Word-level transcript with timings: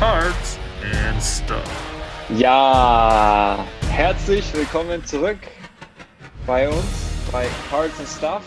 Cards 0.00 0.58
and 0.82 1.22
Stuff. 1.22 1.70
Ja, 2.30 3.66
herzlich 3.90 4.50
willkommen 4.54 5.04
zurück 5.04 5.36
bei 6.46 6.70
uns 6.70 7.10
bei 7.30 7.46
Cards 7.68 7.98
and 7.98 8.08
Stuff 8.08 8.42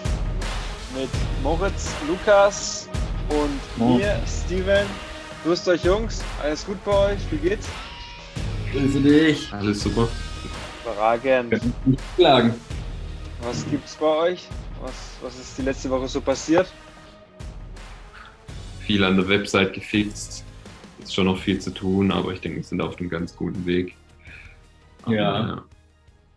mit 0.95 1.09
Moritz, 1.43 1.93
Lukas 2.07 2.89
und 3.29 3.59
Moin. 3.77 3.97
mir, 3.97 4.19
Steven. 4.25 4.87
Grüßt 5.43 5.67
euch 5.67 5.83
Jungs, 5.83 6.23
alles 6.41 6.65
gut 6.65 6.83
bei 6.83 7.11
euch? 7.11 7.19
Wie 7.29 7.37
geht's? 7.37 7.67
Grüße 8.71 8.99
dich. 8.99 9.53
Alles 9.53 9.83
super. 9.83 10.07
Überragend. 10.83 11.61
Nicht 11.85 12.01
klagen. 12.15 12.55
Was 13.43 13.63
gibt's 13.69 13.95
bei 13.97 14.07
euch? 14.07 14.47
Was, 14.81 14.93
was 15.21 15.37
ist 15.37 15.55
die 15.55 15.61
letzte 15.61 15.91
Woche 15.91 16.07
so 16.07 16.19
passiert? 16.19 16.73
Viel 18.79 19.03
an 19.03 19.17
der 19.17 19.29
Website 19.29 19.71
gefixt. 19.71 20.42
Ist 21.03 21.13
schon 21.13 21.25
noch 21.25 21.37
viel 21.37 21.59
zu 21.59 21.71
tun, 21.71 22.11
aber 22.11 22.31
ich 22.31 22.41
denke, 22.41 22.57
wir 22.57 22.63
sind 22.63 22.81
auf 22.81 22.97
einem 22.97 23.09
ganz 23.09 23.35
guten 23.35 23.65
Weg. 23.65 23.95
Aber, 25.03 25.13
Ja. 25.13 25.63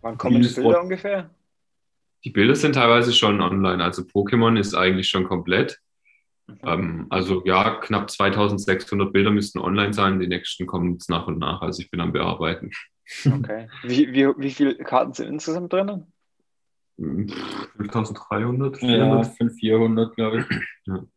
Wann 0.01 0.17
kommen 0.17 0.41
die 0.41 0.47
Bilder 0.47 0.81
ungefähr? 0.81 1.29
Die 2.23 2.29
Bilder 2.29 2.55
sind 2.55 2.73
teilweise 2.73 3.13
schon 3.13 3.41
online. 3.41 3.83
Also 3.83 4.03
Pokémon 4.03 4.59
ist 4.59 4.73
eigentlich 4.73 5.09
schon 5.09 5.23
komplett. 5.25 5.79
Mhm. 6.47 6.57
Ähm, 6.63 7.07
also 7.09 7.43
ja, 7.45 7.75
knapp 7.79 8.09
2600 8.09 9.11
Bilder 9.11 9.31
müssten 9.31 9.59
online 9.59 9.93
sein. 9.93 10.19
Die 10.19 10.27
nächsten 10.27 10.65
kommen 10.65 10.93
jetzt 10.93 11.09
nach 11.09 11.27
und 11.27 11.39
nach. 11.39 11.61
Also 11.61 11.81
ich 11.81 11.89
bin 11.89 12.01
am 12.01 12.11
Bearbeiten. 12.11 12.71
Okay. 13.25 13.69
Wie, 13.83 14.11
wie, 14.11 14.27
wie 14.37 14.51
viele 14.51 14.75
Karten 14.77 15.13
sind 15.13 15.29
insgesamt 15.29 15.71
drinnen? 15.71 16.11
Pff, 16.99 17.69
5300? 17.77 18.81
Ja, 18.81 19.23
500, 19.23 19.59
400, 19.59 20.15
glaube 20.15 20.39
ich. 20.39 20.45
400. 20.85 21.07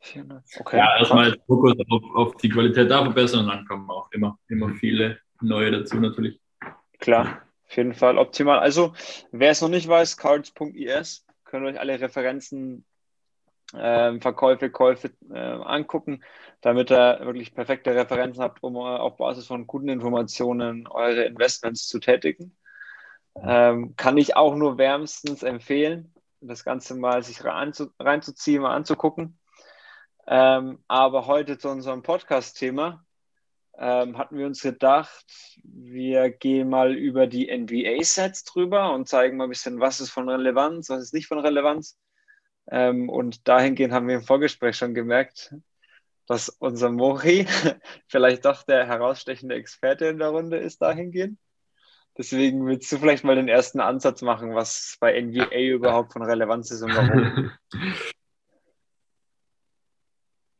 Okay. 0.00 0.78
Ja, 0.78 0.98
erstmal 0.98 1.38
Fokus 1.46 1.74
auf, 1.88 2.02
auf 2.14 2.36
die 2.36 2.48
Qualität 2.48 2.90
da 2.90 3.02
verbessern 3.02 3.40
und 3.40 3.48
dann 3.48 3.66
kommen 3.66 3.90
auch 3.90 4.10
immer, 4.12 4.38
immer 4.48 4.70
viele 4.74 5.18
neue 5.40 5.70
dazu 5.70 5.96
natürlich. 5.96 6.40
Klar, 6.98 7.42
auf 7.66 7.76
jeden 7.76 7.94
Fall 7.94 8.18
optimal. 8.18 8.58
Also, 8.58 8.94
wer 9.30 9.50
es 9.50 9.60
noch 9.60 9.68
nicht 9.68 9.88
weiß, 9.88 10.16
cards.is, 10.16 11.26
könnt 11.44 11.64
ihr 11.64 11.70
euch 11.70 11.80
alle 11.80 12.00
Referenzen, 12.00 12.84
ähm, 13.76 14.20
Verkäufe, 14.20 14.70
Käufe 14.70 15.10
äh, 15.32 15.38
angucken, 15.38 16.24
damit 16.60 16.90
ihr 16.90 17.20
wirklich 17.22 17.54
perfekte 17.54 17.94
Referenzen 17.94 18.42
habt, 18.42 18.62
um 18.62 18.76
äh, 18.76 18.78
auf 18.78 19.16
Basis 19.16 19.46
von 19.46 19.66
guten 19.66 19.88
Informationen 19.88 20.86
eure 20.86 21.24
Investments 21.24 21.86
zu 21.86 22.00
tätigen. 22.00 22.56
Ähm, 23.36 23.94
kann 23.96 24.18
ich 24.18 24.36
auch 24.36 24.56
nur 24.56 24.76
wärmstens 24.76 25.42
empfehlen, 25.42 26.12
das 26.40 26.64
Ganze 26.64 26.94
mal 26.96 27.22
sich 27.22 27.44
reinzu 27.44 27.92
reinzuziehen, 27.98 28.62
mal 28.62 28.74
anzugucken. 28.74 29.38
Ähm, 30.32 30.78
aber 30.86 31.26
heute 31.26 31.58
zu 31.58 31.68
unserem 31.68 32.02
Podcast-Thema 32.02 33.04
ähm, 33.76 34.16
hatten 34.16 34.38
wir 34.38 34.46
uns 34.46 34.62
gedacht, 34.62 35.26
wir 35.64 36.30
gehen 36.30 36.68
mal 36.68 36.94
über 36.94 37.26
die 37.26 37.50
NBA-Sets 37.50 38.44
drüber 38.44 38.92
und 38.92 39.08
zeigen 39.08 39.36
mal 39.36 39.44
ein 39.44 39.50
bisschen, 39.50 39.80
was 39.80 40.00
ist 40.00 40.10
von 40.10 40.28
Relevanz, 40.28 40.88
was 40.88 41.02
ist 41.02 41.14
nicht 41.14 41.26
von 41.26 41.40
Relevanz. 41.40 41.98
Ähm, 42.70 43.08
und 43.08 43.48
dahingehend 43.48 43.92
haben 43.92 44.06
wir 44.06 44.14
im 44.16 44.22
Vorgespräch 44.22 44.76
schon 44.76 44.94
gemerkt, 44.94 45.52
dass 46.26 46.48
unser 46.48 46.92
Mori 46.92 47.48
vielleicht 48.06 48.44
doch 48.44 48.62
der 48.62 48.86
herausstechende 48.86 49.56
Experte 49.56 50.06
in 50.06 50.20
der 50.20 50.28
Runde 50.28 50.58
ist 50.58 50.80
dahingehend. 50.80 51.40
Deswegen 52.16 52.64
willst 52.66 52.92
du 52.92 52.98
vielleicht 52.98 53.24
mal 53.24 53.34
den 53.34 53.48
ersten 53.48 53.80
Ansatz 53.80 54.22
machen, 54.22 54.54
was 54.54 54.96
bei 55.00 55.20
NBA 55.20 55.58
überhaupt 55.58 56.12
von 56.12 56.22
Relevanz 56.22 56.70
ist 56.70 56.82
und 56.82 56.94
warum. 56.94 57.50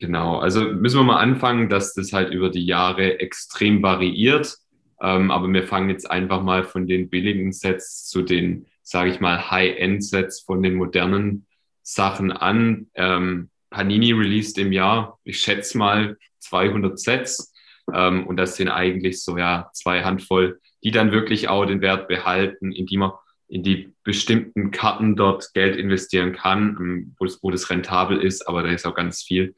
Genau, 0.01 0.39
also 0.39 0.65
müssen 0.65 0.99
wir 0.99 1.05
mal 1.05 1.21
anfangen, 1.21 1.69
dass 1.69 1.93
das 1.93 2.15
halt 2.15 2.33
über 2.33 2.49
die 2.49 2.65
Jahre 2.65 3.21
extrem 3.21 3.83
variiert. 3.83 4.57
Ähm, 5.03 5.31
aber 5.31 5.47
wir 5.53 5.63
fangen 5.63 5.91
jetzt 5.91 6.11
einfach 6.11 6.43
mal 6.43 6.65
von 6.65 6.87
den 6.87 7.11
billigen 7.11 7.53
Sets 7.53 8.07
zu 8.07 8.23
den, 8.23 8.67
sage 8.83 9.11
ich 9.11 9.21
mal, 9.21 9.51
High-End-Sets 9.51 10.41
von 10.41 10.63
den 10.63 10.75
modernen 10.75 11.47
Sachen 11.83 12.33
an. 12.33 12.87
Ähm, 12.95 13.51
Panini 13.69 14.13
released 14.13 14.57
im 14.57 14.73
Jahr, 14.73 15.19
ich 15.25 15.39
schätze 15.39 15.77
mal 15.77 16.17
200 16.39 16.99
Sets. 16.99 17.53
Ähm, 17.93 18.27
und 18.27 18.39
das 18.39 18.57
sind 18.57 18.69
eigentlich 18.69 19.23
so 19.23 19.37
ja 19.37 19.69
zwei 19.75 20.03
Handvoll, 20.03 20.61
die 20.83 20.93
dann 20.93 21.13
wirklich 21.13 21.49
auch 21.51 21.67
den 21.67 21.83
Wert 21.83 22.09
behalten, 22.09 22.73
in 22.73 22.87
die 22.87 22.97
man 22.97 23.13
in 23.49 23.65
die 23.65 23.93
bestimmten 24.05 24.71
Karten 24.71 25.17
dort 25.17 25.53
Geld 25.53 25.77
investieren 25.77 26.33
kann, 26.33 26.77
ähm, 26.81 27.17
wo, 27.19 27.27
das, 27.27 27.39
wo 27.43 27.51
das 27.51 27.69
rentabel 27.69 28.19
ist, 28.19 28.49
aber 28.49 28.63
da 28.63 28.71
ist 28.71 28.87
auch 28.87 28.95
ganz 28.95 29.23
viel, 29.23 29.55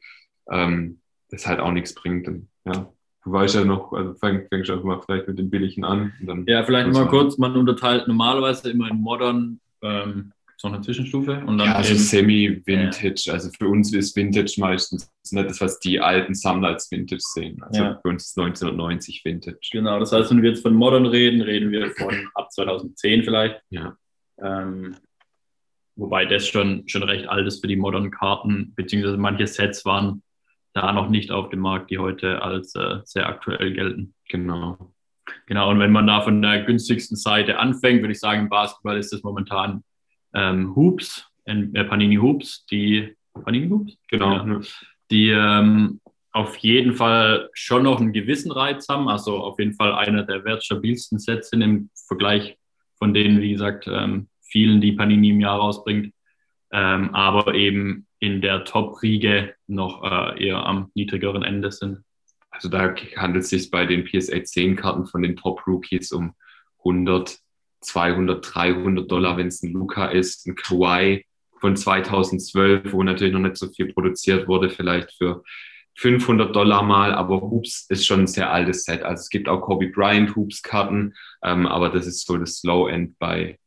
ähm, 0.51 0.99
das 1.29 1.47
halt 1.47 1.59
auch 1.59 1.71
nichts 1.71 1.93
bringt. 1.93 2.27
Und, 2.27 2.49
ja, 2.65 2.91
du 3.23 3.31
weißt 3.31 3.55
ja 3.55 3.65
noch, 3.65 3.93
also 3.93 4.13
fäng, 4.15 4.47
fängst 4.49 4.69
du 4.69 4.75
auch 4.75 4.83
mal 4.83 5.01
vielleicht 5.01 5.27
mit 5.27 5.39
den 5.39 5.49
billigen 5.49 5.83
an. 5.83 6.13
Ja, 6.47 6.63
vielleicht 6.63 6.91
mal 6.91 7.07
kurz, 7.07 7.37
man 7.37 7.55
unterteilt 7.55 8.07
normalerweise 8.07 8.71
immer 8.71 8.89
in 8.89 8.97
Modern, 8.97 9.59
ähm, 9.81 10.31
so 10.57 10.69
eine 10.69 10.79
Zwischenstufe 10.79 11.43
und 11.45 11.57
dann 11.57 11.67
ja, 11.67 11.75
also 11.75 11.93
Semi-Vintage. 11.93 13.29
Also 13.33 13.49
für 13.57 13.67
uns 13.67 13.93
ist 13.93 14.15
Vintage 14.15 14.55
meistens 14.59 15.11
nicht 15.31 15.49
das, 15.49 15.59
was 15.59 15.77
die 15.79 15.99
alten 15.99 16.33
Sammler 16.35 16.69
als 16.69 16.89
Vintage 16.89 17.21
sehen. 17.21 17.61
Also 17.63 17.83
Ja. 17.83 17.99
für 18.01 18.07
uns 18.07 18.27
ist 18.27 18.37
1990 18.37 19.25
Vintage. 19.25 19.57
Genau, 19.73 19.99
das 19.99 20.13
heißt, 20.13 20.31
wenn 20.31 20.41
wir 20.41 20.51
jetzt 20.51 20.61
von 20.61 20.73
Modern 20.73 21.05
reden, 21.05 21.41
reden 21.41 21.69
wir 21.71 21.91
von 21.91 22.15
ab 22.35 22.49
2010 22.53 23.23
vielleicht. 23.23 23.61
Ja. 23.71 23.97
Ähm, 24.41 24.95
wobei 25.97 26.25
das 26.25 26.47
schon, 26.47 26.87
schon 26.87 27.03
recht 27.03 27.27
alt 27.27 27.45
ist 27.45 27.59
für 27.59 27.67
die 27.67 27.75
modernen 27.75 28.11
Karten, 28.11 28.73
beziehungsweise 28.75 29.17
manche 29.17 29.47
Sets 29.47 29.83
waren 29.83 30.23
da 30.73 30.91
noch 30.91 31.09
nicht 31.09 31.31
auf 31.31 31.49
dem 31.49 31.59
Markt, 31.59 31.91
die 31.91 31.99
heute 31.99 32.41
als 32.41 32.75
äh, 32.75 32.99
sehr 33.03 33.27
aktuell 33.27 33.73
gelten. 33.73 34.13
Genau. 34.29 34.93
Genau, 35.45 35.69
und 35.69 35.79
wenn 35.79 35.91
man 35.91 36.07
da 36.07 36.21
von 36.21 36.41
der 36.41 36.63
günstigsten 36.63 37.15
Seite 37.15 37.57
anfängt, 37.57 38.01
würde 38.01 38.11
ich 38.11 38.19
sagen, 38.19 38.41
im 38.41 38.49
Basketball 38.49 38.97
ist 38.97 39.13
das 39.13 39.23
momentan 39.23 39.83
ähm, 40.33 40.75
Hoops, 40.75 41.29
äh, 41.45 41.83
Panini 41.85 42.17
Hoops, 42.17 42.65
die 42.65 43.15
Panini 43.33 43.69
Hoops? 43.69 43.97
Genau. 44.09 44.45
Ja 44.45 44.61
die 45.13 45.29
ähm, 45.29 46.01
auf 46.31 46.57
jeden 46.57 46.93
Fall 46.93 47.49
schon 47.53 47.83
noch 47.83 48.01
einen 48.01 48.13
gewissen 48.13 48.51
Reiz 48.51 48.87
haben. 48.89 49.07
Also 49.07 49.37
auf 49.37 49.59
jeden 49.59 49.73
Fall 49.73 49.93
einer 49.93 50.23
der 50.23 50.43
wertstabilsten 50.43 51.19
Sets 51.19 51.49
sind 51.49 51.61
im 51.61 51.89
Vergleich 52.07 52.57
von 52.97 53.13
denen, 53.13 53.39
wie 53.39 53.51
gesagt, 53.51 53.87
ähm, 53.87 54.27
vielen, 54.41 54.81
die 54.81 54.93
Panini 54.93 55.29
im 55.29 55.39
Jahr 55.39 55.59
rausbringt. 55.59 56.13
Ähm, 56.71 57.13
aber 57.13 57.53
eben 57.53 58.07
in 58.23 58.39
der 58.39 58.63
Top-Riege 58.63 59.53
noch 59.67 60.01
äh, 60.01 60.47
eher 60.47 60.65
am 60.65 60.91
niedrigeren 60.95 61.43
Ende 61.43 61.73
sind. 61.73 62.03
Also 62.49 62.69
da 62.69 62.95
handelt 63.17 63.43
es 63.43 63.49
sich 63.49 63.69
bei 63.69 63.85
den 63.85 64.05
PSA 64.05 64.41
10 64.41 64.77
Karten 64.77 65.05
von 65.05 65.23
den 65.23 65.35
Top 65.35 65.67
Rookies 65.67 66.13
um 66.13 66.33
100, 66.79 67.37
200, 67.81 68.55
300 68.55 69.11
Dollar, 69.11 69.35
wenn 69.35 69.47
es 69.47 69.61
ein 69.61 69.73
Luca 69.73 70.05
ist, 70.05 70.47
ein 70.47 70.55
Kawhi 70.55 71.25
von 71.59 71.75
2012, 71.75 72.93
wo 72.93 73.03
natürlich 73.03 73.33
noch 73.33 73.41
nicht 73.41 73.57
so 73.57 73.67
viel 73.67 73.91
produziert 73.91 74.47
wurde, 74.47 74.69
vielleicht 74.69 75.11
für 75.17 75.43
500 75.95 76.55
Dollar 76.55 76.81
mal, 76.81 77.13
aber 77.13 77.41
Hoops 77.41 77.87
ist 77.89 78.05
schon 78.05 78.21
ein 78.21 78.27
sehr 78.27 78.53
altes 78.53 78.85
Set. 78.85 79.03
Also 79.03 79.19
es 79.19 79.29
gibt 79.29 79.49
auch 79.49 79.59
Kobe 79.59 79.89
Bryant 79.89 80.33
Hoops 80.33 80.61
Karten, 80.61 81.13
ähm, 81.43 81.67
aber 81.67 81.89
das 81.89 82.07
ist 82.07 82.25
so 82.25 82.37
das 82.37 82.63
Low 82.63 82.87
End 82.87 83.19
bei, 83.19 83.59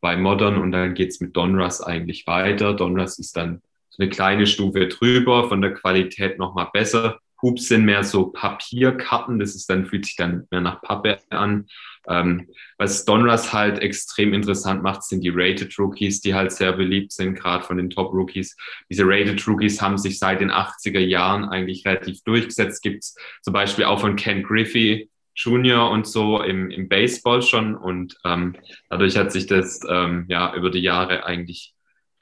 bei 0.00 0.16
Modern 0.16 0.56
und 0.56 0.70
dann 0.70 0.94
geht's 0.94 1.20
mit 1.20 1.36
Donruss 1.36 1.80
eigentlich 1.80 2.28
weiter. 2.28 2.74
Donruss 2.74 3.18
ist 3.18 3.36
dann 3.36 3.60
eine 3.98 4.08
kleine 4.08 4.46
Stufe 4.46 4.86
drüber, 4.88 5.48
von 5.48 5.60
der 5.60 5.74
Qualität 5.74 6.38
nochmal 6.38 6.68
besser. 6.72 7.18
Hoops 7.42 7.68
sind 7.68 7.84
mehr 7.84 8.02
so 8.02 8.26
Papierkarten, 8.26 9.38
das 9.38 9.54
ist 9.54 9.70
dann, 9.70 9.86
fühlt 9.86 10.06
sich 10.06 10.16
dann 10.16 10.46
mehr 10.50 10.60
nach 10.60 10.82
Pappe 10.82 11.18
an. 11.30 11.66
Ähm, 12.08 12.48
was 12.78 13.04
Donruss 13.04 13.52
halt 13.52 13.78
extrem 13.80 14.32
interessant 14.32 14.82
macht, 14.82 15.04
sind 15.04 15.22
die 15.22 15.32
Rated 15.32 15.78
Rookies, 15.78 16.20
die 16.20 16.34
halt 16.34 16.52
sehr 16.52 16.72
beliebt 16.72 17.12
sind, 17.12 17.34
gerade 17.34 17.64
von 17.64 17.76
den 17.76 17.90
Top 17.90 18.12
Rookies. 18.12 18.56
Diese 18.90 19.04
Rated 19.04 19.46
Rookies 19.46 19.80
haben 19.80 19.98
sich 19.98 20.18
seit 20.18 20.40
den 20.40 20.50
80er 20.50 21.00
Jahren 21.00 21.44
eigentlich 21.44 21.84
relativ 21.86 22.22
durchgesetzt. 22.24 22.82
Gibt's 22.82 23.14
zum 23.42 23.52
Beispiel 23.52 23.84
auch 23.84 24.00
von 24.00 24.16
Ken 24.16 24.42
Griffey 24.42 25.10
Jr. 25.36 25.90
und 25.90 26.06
so 26.06 26.42
im, 26.42 26.70
im 26.70 26.88
Baseball 26.88 27.42
schon. 27.42 27.76
Und 27.76 28.16
ähm, 28.24 28.56
dadurch 28.88 29.16
hat 29.16 29.30
sich 29.30 29.46
das 29.46 29.80
ähm, 29.88 30.24
ja 30.28 30.54
über 30.54 30.70
die 30.70 30.80
Jahre 30.80 31.24
eigentlich 31.24 31.74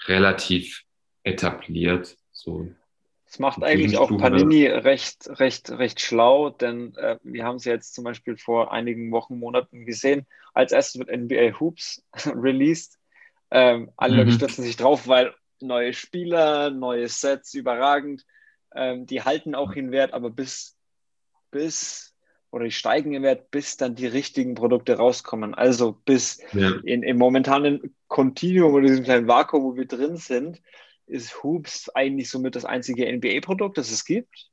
relativ 0.07 0.83
etabliert. 1.27 2.17
So. 2.33 2.69
Das 3.27 3.39
macht 3.39 3.63
eigentlich 3.65 3.97
auch. 3.99 4.17
Panini 4.17 4.67
recht, 4.67 5.29
recht, 5.41 5.71
recht 5.71 6.01
schlau, 6.01 6.51
denn 6.51 6.95
äh, 6.97 7.19
wir 7.23 7.45
haben 7.45 7.57
es 7.57 7.65
jetzt 7.65 7.95
zum 7.95 8.05
Beispiel 8.05 8.37
vor 8.37 8.73
einigen 8.73 9.11
Wochen, 9.11 9.39
Monaten 9.39 9.85
gesehen. 9.85 10.27
Als 10.55 10.73
erstes 10.73 11.01
wird 11.01 11.11
NBA 11.11 11.59
Hoops 11.59 12.03
released. 12.27 12.99
Ähm, 13.51 13.91
alle 13.97 14.15
Mhm. 14.15 14.19
Leute 14.21 14.33
stürzen 14.33 14.65
sich 14.65 14.77
drauf, 14.77 15.09
weil 15.09 15.35
neue 15.61 15.93
Spieler, 15.93 16.71
neue 16.71 17.09
Sets, 17.09 17.55
überragend. 17.55 18.25
Ähm, 18.75 19.07
die 19.07 19.23
halten 19.23 19.55
auch 19.55 19.73
den 19.73 19.91
Wert, 19.91 20.13
aber 20.13 20.31
bis, 20.31 20.77
bis 21.51 22.15
oder 22.53 22.65
die 22.65 22.71
steigen 22.71 23.13
im 23.13 23.23
Wert, 23.23 23.51
bis 23.51 23.77
dann 23.77 23.97
die 23.97 24.07
richtigen 24.07 24.55
Produkte 24.55 24.97
rauskommen. 24.97 25.55
Also 25.55 25.93
bis 26.05 26.41
Ja. 26.53 26.71
in, 26.85 27.03
im 27.03 27.19
momentanen 27.19 27.95
Continuum 28.07 28.73
oder 28.75 28.87
diesem 28.87 29.05
kleinen 29.05 29.27
Vakuum, 29.29 29.65
wo 29.65 29.77
wir 29.77 29.87
drin 29.87 30.17
sind, 30.17 30.63
ist 31.07 31.43
Hoops 31.43 31.89
eigentlich 31.91 32.31
somit 32.31 32.57
das 32.57 32.65
einzige 32.65 33.07
NBA-Produkt, 33.11 33.79
das 33.79 33.91
es 33.91 34.05
gibt. 34.05 34.49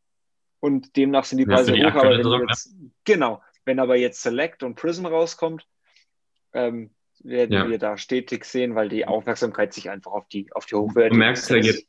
und 0.60 0.96
demnach 0.96 1.26
sind 1.26 1.40
die 1.40 1.46
Preise 1.46 1.74
die 1.74 1.84
hoch. 1.84 1.92
Aber 1.94 2.12
wenn 2.12 2.24
Saison, 2.24 2.48
jetzt, 2.48 2.74
genau, 3.04 3.42
wenn 3.66 3.80
aber 3.80 3.98
jetzt 3.98 4.22
Select 4.22 4.64
und 4.64 4.76
Prism 4.76 5.06
rauskommt, 5.06 5.68
ähm, 6.54 6.92
werden 7.22 7.52
Ja. 7.52 7.70
wir 7.70 7.78
da 7.80 7.98
stetig 7.98 8.46
sehen, 8.46 8.74
weil 8.74 8.88
die 8.88 9.06
Aufmerksamkeit 9.06 9.74
sich 9.74 9.90
einfach 9.90 10.14
auf 10.14 10.28
die, 10.30 10.48
auf 10.54 10.66
die 10.66 10.76
hochwertigen 10.76 11.18
Man 11.18 11.28
merkt 11.28 11.40
es 11.40 11.50
ja 11.50 11.58
jetzt, 11.58 11.86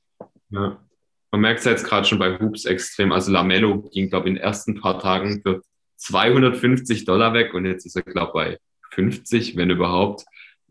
ja. 0.51 0.85
Man 1.31 1.41
merkt 1.41 1.61
es 1.61 1.67
ja 1.67 1.71
jetzt 1.73 1.85
gerade 1.85 2.05
schon 2.07 2.19
bei 2.19 2.39
Hoops 2.39 2.65
extrem. 2.65 3.13
Also 3.13 3.31
Lamello 3.31 3.83
ging, 3.93 4.09
glaube 4.09 4.29
ich, 4.29 4.31
in 4.31 4.37
den 4.37 4.45
ersten 4.45 4.81
paar 4.81 4.99
Tagen 4.99 5.41
für 5.43 5.63
250 5.97 7.05
Dollar 7.05 7.33
weg 7.33 7.55
und 7.55 7.67
jetzt 7.67 7.87
ist 7.87 7.95
er, 7.97 8.03
glaube 8.03 8.29
ich, 8.29 8.33
bei 8.35 8.59
50, 8.91 9.57
wenn 9.57 9.71
überhaupt, 9.71 10.25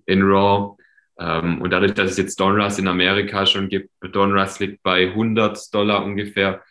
in 0.06 0.22
Raw. 0.24 0.76
Ähm, 1.24 1.62
und 1.62 1.70
dadurch, 1.70 1.94
dass 1.94 2.12
es 2.12 2.18
jetzt 2.18 2.40
Donruss 2.40 2.80
in 2.80 2.88
Amerika 2.88 3.46
schon 3.46 3.70
gibt, 3.70 3.90
Donruss 4.12 4.60
liegt 4.60 4.84
bei 4.84 5.08
100 5.08 5.74
Dollar 5.74 6.04
ungefähr. 6.04 6.62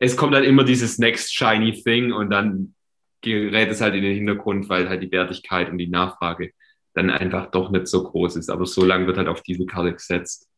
Es 0.00 0.16
kommt 0.16 0.34
dann 0.34 0.44
immer 0.44 0.64
dieses 0.64 0.98
Next 0.98 1.32
Shiny 1.34 1.72
Thing 1.84 2.12
und 2.12 2.30
dann 2.30 2.74
gerät 3.20 3.70
es 3.70 3.80
halt 3.80 3.94
in 3.94 4.02
den 4.02 4.14
Hintergrund, 4.14 4.68
weil 4.68 4.88
halt 4.88 5.02
die 5.02 5.12
Wertigkeit 5.12 5.70
und 5.70 5.78
die 5.78 5.88
Nachfrage 5.88 6.50
dann 6.94 7.10
einfach 7.10 7.50
doch 7.52 7.70
nicht 7.70 7.86
so 7.86 8.02
groß 8.02 8.36
ist. 8.36 8.50
Aber 8.50 8.66
so 8.66 8.84
lange 8.84 9.06
wird 9.06 9.18
halt 9.18 9.28
auf 9.28 9.42
diese 9.42 9.66
Karte 9.66 9.92
gesetzt. 9.92 10.48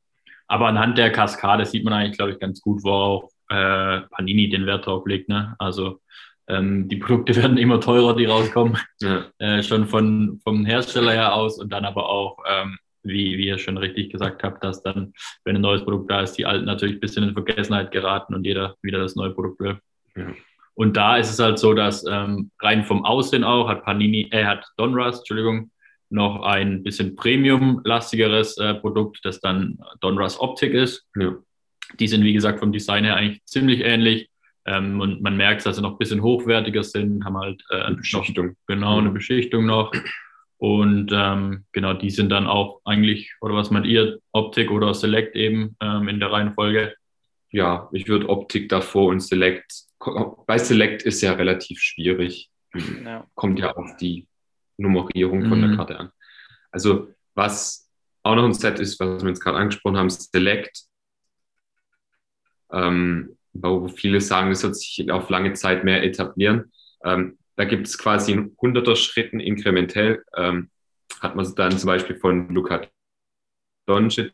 Aber 0.47 0.69
anhand 0.69 0.97
der 0.99 1.13
Kaskade 1.13 1.65
sieht 1.67 1.85
man 1.85 1.93
eigentlich, 1.93 2.17
glaube 2.17 2.33
ich, 2.33 2.39
ganz 2.39 2.61
gut, 2.61 2.83
wo 2.83 2.91
auch 2.91 3.31
äh, 3.49 4.01
Panini 4.11 4.49
den 4.49 4.67
Wert 4.67 4.87
drauf 4.87 5.07
legt. 5.07 5.29
Ne? 5.29 5.55
Also 5.59 6.01
ähm, 6.49 6.89
die 6.89 6.97
Produkte 6.97 7.37
werden 7.43 7.59
immer 7.59 7.81
teurer, 7.81 8.17
die 8.17 8.25
rauskommen, 8.25 8.79
Ja. 9.01 9.27
äh, 9.39 9.63
schon 9.63 9.87
von, 9.87 10.41
vom 10.43 10.65
Hersteller 10.65 11.13
her 11.13 11.35
aus 11.35 11.59
und 11.59 11.71
dann 11.71 11.85
aber 11.85 12.09
auch, 12.09 12.39
ähm, 12.49 12.79
wie, 13.03 13.39
wie 13.39 13.47
ihr 13.47 13.59
schon 13.59 13.77
richtig 13.79 14.13
gesagt 14.13 14.43
habt, 14.43 14.63
dass 14.63 14.83
dann, 14.83 15.13
wenn 15.45 15.57
ein 15.57 15.63
neues 15.63 15.83
Produkt 15.85 16.11
da 16.11 16.23
ist, 16.23 16.35
die 16.35 16.47
alten 16.47 16.67
natürlich 16.67 16.97
ein 16.97 17.01
bisschen 17.01 17.25
in 17.25 17.33
Vergessenheit 17.33 17.93
geraten 17.93 18.35
und 18.35 18.45
jeder 18.45 18.75
wieder 18.83 18.99
das 18.99 19.17
neue 19.17 19.31
Produkt 19.31 19.61
will. 19.61 19.79
Ja. 20.17 20.27
Und 20.75 20.97
da 20.97 21.17
ist 21.17 21.31
es 21.31 21.39
halt 21.39 21.59
so, 21.59 21.75
dass 21.75 22.05
ähm, 22.09 22.51
rein 22.61 22.85
vom 22.85 23.05
Aussehen 23.05 23.45
auch 23.45 23.69
hat 23.69 23.85
Panini, 23.85 24.29
er 24.31 24.47
hat 24.47 24.67
Donruss, 24.77 25.19
Entschuldigung, 25.19 25.71
noch 26.11 26.43
ein 26.43 26.83
bisschen 26.83 27.15
Premium-lastigeres 27.17 28.59
äh, 28.59 28.75
Produkt, 28.75 29.21
das 29.23 29.41
dann 29.41 29.79
Donruss 30.01 30.41
Optik 30.41 30.73
ist. 30.73 31.07
Ja. 31.17 31.37
Die 31.99 32.09
sind, 32.09 32.25
wie 32.25 32.33
gesagt, 32.33 32.61
vom 32.61 32.73
Design 32.73 33.05
her 33.05 33.17
eigentlich 33.17 33.45
ziemlich 33.45 33.81
ähnlich. 33.81 34.29
Ähm, 34.67 35.01
und 35.01 35.23
man 35.23 35.37
merkt, 35.37 35.65
dass 35.67 35.77
sie 35.77 35.83
noch 35.83 35.93
ein 35.93 35.99
bisschen 35.99 36.23
hochwertiger 36.23 36.83
sind, 36.83 37.25
haben 37.25 37.39
halt 37.39 37.63
äh, 37.71 37.77
Eine 37.77 37.91
noch, 37.91 37.97
Beschichtung. 37.99 38.57
genau 38.67 38.99
eine 38.99 39.11
Beschichtung 39.11 39.67
noch. 39.67 39.93
Und 40.61 41.11
ähm, 41.11 41.65
genau, 41.73 41.95
die 41.95 42.11
sind 42.11 42.29
dann 42.29 42.47
auch 42.47 42.83
eigentlich, 42.85 43.35
oder 43.41 43.55
was 43.55 43.71
meint 43.71 43.87
ihr, 43.87 44.19
Optik 44.33 44.71
oder 44.71 44.93
Select 44.93 45.35
eben 45.35 45.75
ähm, 45.81 46.07
in 46.07 46.21
der 46.21 46.31
Reihenfolge? 46.31 46.95
Ja, 47.51 47.89
ich 47.93 48.09
würde 48.09 48.29
Optik 48.29 48.69
davor 48.69 49.09
und 49.09 49.21
Select. 49.21 49.73
Bei 50.47 50.59
Select 50.59 51.03
ist 51.03 51.23
ja 51.23 51.33
relativ 51.33 51.81
schwierig. 51.81 52.51
Ja. 53.03 53.27
Kommt 53.35 53.59
ja 53.59 53.73
auf 53.75 53.97
die 53.97 54.29
Nummerierung 54.77 55.49
von 55.49 55.63
der 55.63 55.71
Mhm. 55.71 55.77
Karte 55.77 55.99
an. 55.99 56.11
Also, 56.71 57.09
was 57.35 57.91
auch 58.23 58.35
noch 58.35 58.45
ein 58.45 58.53
Set 58.53 58.81
ist, 58.81 59.01
was 59.01 59.23
wir 59.23 59.31
jetzt 59.31 59.41
gerade 59.41 59.57
angesprochen 59.57 59.97
haben, 59.97 60.11
Select. 60.11 60.83
Ähm, 62.71 63.35
wo 63.55 63.89
viele 63.89 64.21
sagen, 64.21 64.51
es 64.51 64.63
wird 64.63 64.77
sich 64.77 65.11
auf 65.11 65.31
lange 65.31 65.55
Zeit 65.55 65.85
mehr 65.85 66.05
etablieren. 66.05 66.71
Ähm, 67.03 67.39
da 67.61 67.67
gibt 67.67 67.87
es 67.87 67.99
quasi 67.99 68.33
in 68.33 68.57
hunderter 68.59 68.97
Schritten 68.97 69.39
inkrementell. 69.39 70.25
Ähm, 70.35 70.71
hat 71.21 71.37
man 71.37 71.55
dann 71.57 71.77
zum 71.77 71.89
Beispiel 71.89 72.17
von 72.17 72.49
Luka 72.49 72.89
Doncic 73.87 74.33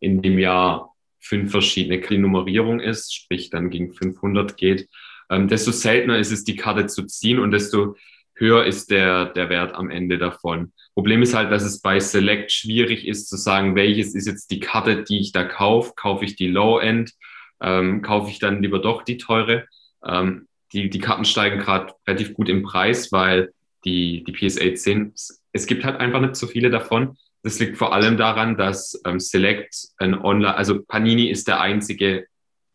in 0.00 0.22
dem 0.22 0.38
Jahr 0.38 0.94
fünf 1.20 1.50
verschiedene 1.50 2.00
Nummerierung 2.18 2.80
ist, 2.80 3.14
sprich 3.14 3.50
dann 3.50 3.68
gegen 3.68 3.92
500 3.92 4.56
geht, 4.56 4.88
ähm, 5.28 5.48
desto 5.48 5.70
seltener 5.70 6.18
ist 6.18 6.32
es, 6.32 6.44
die 6.44 6.56
Karte 6.56 6.86
zu 6.86 7.04
ziehen 7.04 7.38
und 7.38 7.50
desto 7.50 7.96
höher 8.36 8.64
ist 8.64 8.90
der, 8.90 9.26
der 9.26 9.50
Wert 9.50 9.74
am 9.74 9.90
Ende 9.90 10.16
davon. 10.16 10.72
Problem 10.94 11.20
ist 11.20 11.34
halt, 11.34 11.52
dass 11.52 11.62
es 11.62 11.82
bei 11.82 12.00
Select 12.00 12.52
schwierig 12.52 13.06
ist 13.06 13.28
zu 13.28 13.36
sagen, 13.36 13.76
welches 13.76 14.14
ist 14.14 14.26
jetzt 14.26 14.50
die 14.50 14.60
Karte, 14.60 15.04
die 15.04 15.18
ich 15.18 15.32
da 15.32 15.44
kaufe. 15.44 15.92
Kaufe 15.94 16.24
ich 16.24 16.36
die 16.36 16.48
Low-End? 16.48 17.12
Ähm, 17.60 18.00
kaufe 18.00 18.30
ich 18.30 18.38
dann 18.38 18.62
lieber 18.62 18.78
doch 18.78 19.02
die 19.02 19.18
teure? 19.18 19.66
Ähm, 20.06 20.48
die, 20.76 20.90
die 20.90 20.98
Karten 20.98 21.24
steigen 21.24 21.58
gerade 21.58 21.94
relativ 22.06 22.34
gut 22.34 22.48
im 22.48 22.62
Preis, 22.62 23.10
weil 23.10 23.52
die, 23.84 24.24
die 24.24 24.32
PSA 24.32 24.74
10, 24.74 25.12
es 25.52 25.66
gibt 25.66 25.84
halt 25.84 25.98
einfach 25.98 26.20
nicht 26.20 26.36
so 26.36 26.46
viele 26.46 26.70
davon. 26.70 27.16
Das 27.42 27.58
liegt 27.58 27.78
vor 27.78 27.94
allem 27.94 28.16
daran, 28.16 28.56
dass 28.56 29.00
ähm, 29.06 29.20
Select 29.20 29.74
ein 29.98 30.14
Online, 30.14 30.54
also 30.54 30.82
Panini 30.82 31.30
ist 31.30 31.48
der 31.48 31.60
einzige, 31.60 32.26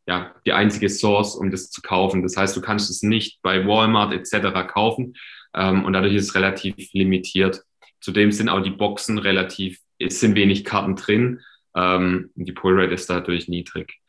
ja, 0.07 0.33
die 0.45 0.53
einzige 0.53 0.89
Source, 0.89 1.36
um 1.36 1.51
das 1.51 1.69
zu 1.69 1.81
kaufen. 1.81 2.24
Das 2.24 2.38
heißt, 2.38 2.56
du 2.56 2.62
kannst 2.62 2.89
es 2.89 3.03
nicht 3.03 3.42
bei 3.42 3.68
Walmart 3.68 4.13
etc. 4.13 4.68
kaufen 4.68 5.13
ähm, 5.54 5.86
und 5.86 5.94
dadurch 5.94 6.15
ist 6.15 6.30
es 6.30 6.36
relativ 6.36 6.75
limitiert. 6.94 7.63
Zudem 8.00 8.31
sind 8.31 8.50
auch 8.50 8.62
die 8.62 8.71
Boxen 8.71 9.19
relativ, 9.19 9.80
es 10.00 10.19
sind 10.19 10.36
wenig 10.36 10.65
Karten 10.65 10.95
drin. 10.95 11.42
Ähm, 11.75 12.31
die 12.36 12.51
Pull 12.51 12.80
Rate 12.80 12.94
ist 12.94 13.09
dadurch 13.09 13.47
niedrig. 13.47 14.00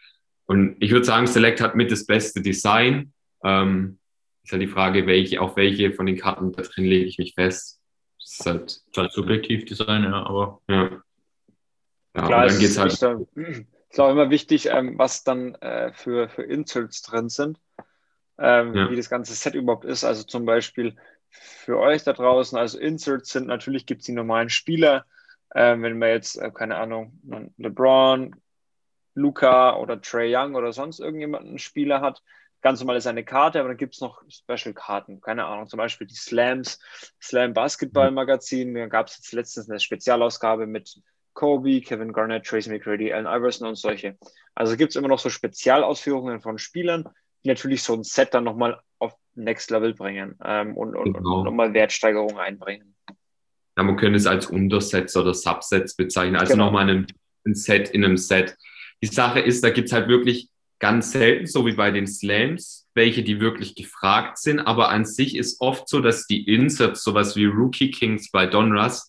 Und 0.47 0.77
ich 0.81 0.91
würde 0.91 1.05
sagen, 1.05 1.27
Select 1.27 1.61
hat 1.61 1.75
mit 1.75 1.91
das 1.91 2.07
beste 2.07 2.41
Design. 2.41 3.13
Ähm, 3.45 3.99
ist 4.45 4.53
halt 4.53 4.63
die 4.63 4.67
Frage, 4.69 5.07
welche, 5.07 5.41
auf 5.41 5.57
welche 5.57 5.93
von 5.93 6.07
den 6.07 6.19
Karten 6.19 6.53
da 6.53 6.63
drin 6.63 6.85
lege 6.85 7.05
ich 7.07 7.19
mich 7.19 7.35
fest. 7.35 7.81
Das 8.19 8.39
ist 8.39 8.47
halt, 8.47 8.63
Das 8.63 8.73
ist 8.77 8.97
halt 8.97 9.13
subjektiv 9.13 9.65
Design, 9.65 10.05
ja, 10.05 10.25
aber 10.27 10.61
ja. 10.69 11.03
Ja, 12.15 12.27
Klar, 12.27 12.47
es 12.47 12.53
dann 12.53 12.61
geht's 12.61 12.79
halt. 12.79 12.93
ist, 12.93 13.03
äh, 13.03 13.65
ist 13.89 14.01
auch 14.01 14.11
immer 14.11 14.31
wichtig, 14.31 14.67
ähm, 14.71 14.99
was 14.99 15.25
dann 15.25 15.55
äh, 15.57 15.93
für, 15.95 16.29
für 16.29 16.43
Inserts 16.43 17.03
drin 17.03 17.29
sind, 17.29 17.59
ähm, 18.39 18.75
Ja. 18.75 18.91
wie 18.91 18.97
das 18.97 19.09
ganze 19.09 19.35
Set 19.35 19.55
überhaupt 19.55 19.85
ist. 19.85 20.05
Also 20.05 20.23
zum 20.25 20.45
Beispiel 20.45 20.97
für 21.31 21.79
euch 21.79 22.05
da 22.05 22.13
draußen, 22.13 22.59
also 22.59 22.79
Inserts 22.79 23.31
sind, 23.31 23.47
natürlich 23.47 23.87
gibt 23.87 24.01
es 24.03 24.07
die 24.07 24.13
normalen 24.13 24.51
Spieler. 24.51 25.07
Ähm, 25.55 25.83
wenn 25.83 25.99
man 25.99 26.09
jetzt, 26.11 26.37
äh, 26.37 26.51
keine 26.51 26.77
Ahnung, 26.77 27.19
LeBron, 27.59 28.35
Luca 29.15 29.77
oder 29.77 30.01
Trey 30.01 30.35
Young 30.35 30.55
oder 30.55 30.73
sonst 30.73 30.99
irgendjemanden 31.01 31.59
Spieler 31.59 32.01
hat, 32.01 32.23
ganz 32.63 32.81
normal 32.81 32.97
ist 32.97 33.07
eine 33.07 33.25
Karte, 33.25 33.59
aber 33.61 33.69
dann 33.69 33.77
gibt 33.77 33.95
es 33.95 34.01
noch 34.01 34.23
Special-Karten. 34.29 35.21
Keine 35.21 35.45
Ahnung, 35.45 35.67
zum 35.67 35.77
Beispiel 35.79 36.07
die 36.07 36.15
Slams, 36.15 36.81
Slam 37.21 37.53
Basketball 37.53 38.11
Magazin. 38.11 38.75
Da 38.75 38.87
gab 38.87 39.09
es 39.09 39.19
jetzt 39.19 39.33
letztens 39.33 39.69
eine 39.69 39.81
Spezialausgabe 39.81 40.67
mit 40.67 41.01
Kobe, 41.35 41.81
Kevin 41.81 42.13
Garnett, 42.13 42.47
Tracy 42.47 42.71
McGrady, 42.71 43.13
Allen 43.13 43.27
Iverson 43.27 43.69
und 43.69 43.75
solche. 43.77 44.17
Also 44.55 44.77
gibt 44.77 44.91
es 44.91 44.97
immer 44.97 45.09
noch 45.09 45.19
so 45.19 45.29
Spezialausführungen 45.29 46.41
von 46.41 46.59
Spielern, 46.59 47.09
die 47.45 47.49
natürlich 47.49 47.83
so 47.83 47.95
ein 47.95 48.05
Set 48.05 48.33
dann 48.35 48.45
nochmal 48.45 48.81
auf 48.99 49.15
Next 49.35 49.71
Level 49.71 49.95
bringen 49.95 50.37
ähm, 50.45 50.77
und, 50.77 50.95
und, 50.95 51.15
Genau. 51.15 51.39
und 51.39 51.45
nochmal 51.45 51.75
Wertsteigerungen 51.75 52.39
einbringen. 52.39 52.95
Ja, 53.77 53.83
man 53.83 53.97
könnte 53.97 54.19
es 54.19 54.27
als 54.27 54.47
Untersets 54.47 55.17
oder 55.17 55.33
Subsets 55.35 55.97
bezeichnen. 55.97 56.37
Also 56.37 56.53
Genau. 56.53 56.67
nochmal 56.67 56.89
ein, 56.89 57.07
Set 57.55 57.89
in 57.91 58.05
einem 58.05 58.19
Set. 58.19 58.57
Die 59.03 59.09
Sache 59.09 59.41
ist, 59.41 59.65
da 59.65 59.71
gibt's 59.71 59.93
halt 59.93 60.07
wirklich 60.07 60.52
ganz 60.83 61.13
selten, 61.13 61.47
so 61.47 61.65
wie 61.65 61.75
bei 61.75 61.93
den 61.93 62.09
Slams, 62.09 62.89
welche, 62.93 63.23
die 63.23 63.41
wirklich 63.41 63.77
gefragt 63.77 64.37
sind. 64.37 64.59
Aber 64.59 64.89
an 64.89 65.05
sich 65.05 65.37
ist 65.37 65.61
oft 65.61 65.89
so, 65.89 66.01
dass 66.01 66.27
die 66.27 66.43
Inserts, 66.53 67.05
sowas 67.05 67.37
wie 67.37 67.45
Rookie 67.45 67.93
Kings 67.93 68.33
bei 68.33 68.47
Donruss, 68.47 69.09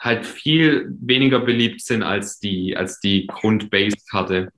halt 0.00 0.26
viel 0.26 0.88
weniger 1.00 1.38
beliebt 1.38 1.82
sind 1.82 2.02
als 2.02 2.40
die, 2.40 2.76
als 2.76 2.98
die 2.98 3.28
Grund-Base-Karte. 3.28 4.52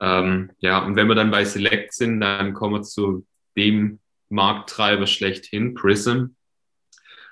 Ähm, 0.00 0.50
ja, 0.60 0.82
und 0.82 0.96
wenn 0.96 1.06
wir 1.06 1.14
dann 1.14 1.30
bei 1.30 1.44
Select 1.44 1.92
sind, 1.92 2.20
dann 2.20 2.54
kommen 2.54 2.76
wir 2.76 2.82
zu 2.82 3.26
dem 3.54 4.00
Markttreiber 4.30 5.06
schlechthin, 5.06 5.74
Prism. 5.74 6.28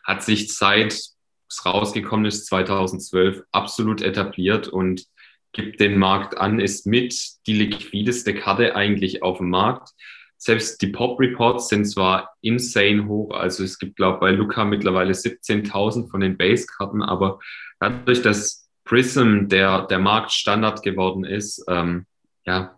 Hat 0.05 0.23
sich 0.23 0.55
seit 0.55 0.93
es 0.93 1.65
rausgekommen 1.65 2.27
ist, 2.27 2.45
2012, 2.47 3.45
absolut 3.51 4.03
etabliert 4.03 4.69
und 4.69 5.07
gibt 5.53 5.81
den 5.81 5.99
Markt 5.99 6.37
an, 6.37 6.61
ist 6.61 6.87
mit 6.87 7.15
die 7.47 7.55
liquideste 7.55 8.35
Karte 8.35 8.77
eigentlich 8.77 9.23
auf 9.23 9.39
dem 9.39 9.51
Markt. 9.51 9.91
Selbst 10.37 10.81
die 10.83 10.89
Pop-Reports 10.89 11.69
sind 11.69 11.85
zwar 11.85 12.37
insane 12.43 13.07
hoch, 13.07 13.35
also 13.35 13.65
es 13.65 13.79
gibt, 13.79 13.97
glaube 13.97 14.17
ich, 14.17 14.21
bei 14.21 14.31
Luca 14.31 14.65
mittlerweile 14.65 15.13
17.000 15.13 16.11
von 16.11 16.21
den 16.21 16.37
Base-Karten, 16.37 17.03
aber 17.03 17.41
dadurch, 17.81 18.23
dass 18.23 18.69
Prism 18.85 19.49
der, 19.49 19.87
der 19.87 19.99
Marktstandard 19.99 20.83
geworden 20.83 21.25
ist, 21.25 21.65
ähm, 21.69 22.07
ja, 22.47 22.77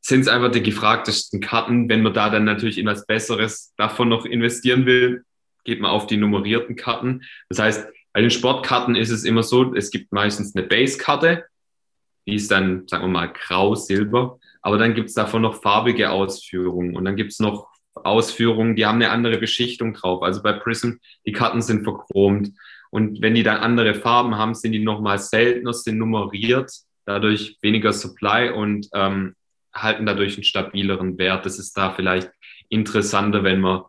sind 0.00 0.20
es 0.20 0.28
einfach 0.28 0.50
die 0.50 0.62
gefragtesten 0.62 1.40
Karten. 1.40 1.88
Wenn 1.88 2.02
man 2.02 2.14
da 2.14 2.30
dann 2.30 2.44
natürlich 2.44 2.78
in 2.78 2.86
was 2.86 3.06
Besseres 3.06 3.72
davon 3.76 4.08
noch 4.08 4.24
investieren 4.24 4.86
will, 4.86 5.24
geht 5.64 5.80
man 5.80 5.90
auf 5.90 6.06
die 6.06 6.18
nummerierten 6.18 6.76
Karten. 6.76 7.22
Das 7.48 7.58
heißt, 7.58 7.88
bei 8.12 8.20
den 8.20 8.30
Sportkarten 8.30 8.94
ist 8.94 9.10
es 9.10 9.24
immer 9.24 9.42
so, 9.42 9.74
es 9.74 9.90
gibt 9.90 10.12
meistens 10.12 10.54
eine 10.54 10.66
Base-Karte, 10.66 11.44
die 12.26 12.36
ist 12.36 12.50
dann, 12.50 12.86
sagen 12.88 13.04
wir 13.04 13.08
mal, 13.08 13.32
grau, 13.32 13.74
silber, 13.74 14.38
aber 14.62 14.78
dann 14.78 14.94
gibt 14.94 15.08
es 15.08 15.14
davon 15.14 15.42
noch 15.42 15.62
farbige 15.62 16.10
Ausführungen 16.10 16.96
und 16.96 17.04
dann 17.04 17.16
gibt 17.16 17.32
es 17.32 17.40
noch 17.40 17.68
Ausführungen, 17.94 18.76
die 18.76 18.86
haben 18.86 18.96
eine 18.96 19.10
andere 19.10 19.38
Beschichtung 19.38 19.94
drauf. 19.94 20.22
Also 20.22 20.42
bei 20.42 20.52
Prism, 20.52 20.94
die 21.26 21.32
Karten 21.32 21.62
sind 21.62 21.84
verchromt 21.84 22.50
und 22.90 23.22
wenn 23.22 23.34
die 23.34 23.42
dann 23.42 23.58
andere 23.58 23.94
Farben 23.94 24.36
haben, 24.36 24.54
sind 24.54 24.72
die 24.72 24.82
nochmal 24.82 25.18
seltener, 25.18 25.72
sind 25.72 25.98
nummeriert, 25.98 26.70
dadurch 27.04 27.58
weniger 27.60 27.92
Supply 27.92 28.50
und 28.50 28.88
ähm, 28.94 29.34
halten 29.74 30.06
dadurch 30.06 30.36
einen 30.36 30.44
stabileren 30.44 31.18
Wert. 31.18 31.44
Das 31.44 31.58
ist 31.58 31.76
da 31.76 31.92
vielleicht 31.92 32.30
interessanter, 32.68 33.42
wenn 33.42 33.60
man, 33.60 33.82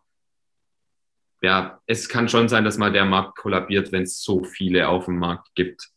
ja, 1.42 1.80
es 1.86 2.10
kann 2.10 2.30
schon 2.30 2.50
sein, 2.50 2.66
dass 2.66 2.78
mal 2.78 2.92
der 2.92 3.06
Markt 3.06 3.38
kollabiert, 3.38 3.92
wenn 3.92 4.04
es 4.04 4.22
so 4.24 4.44
viele 4.44 4.88
auf 4.88 5.06
dem 5.06 5.20
Markt 5.20 5.54
gibt. 5.54 5.90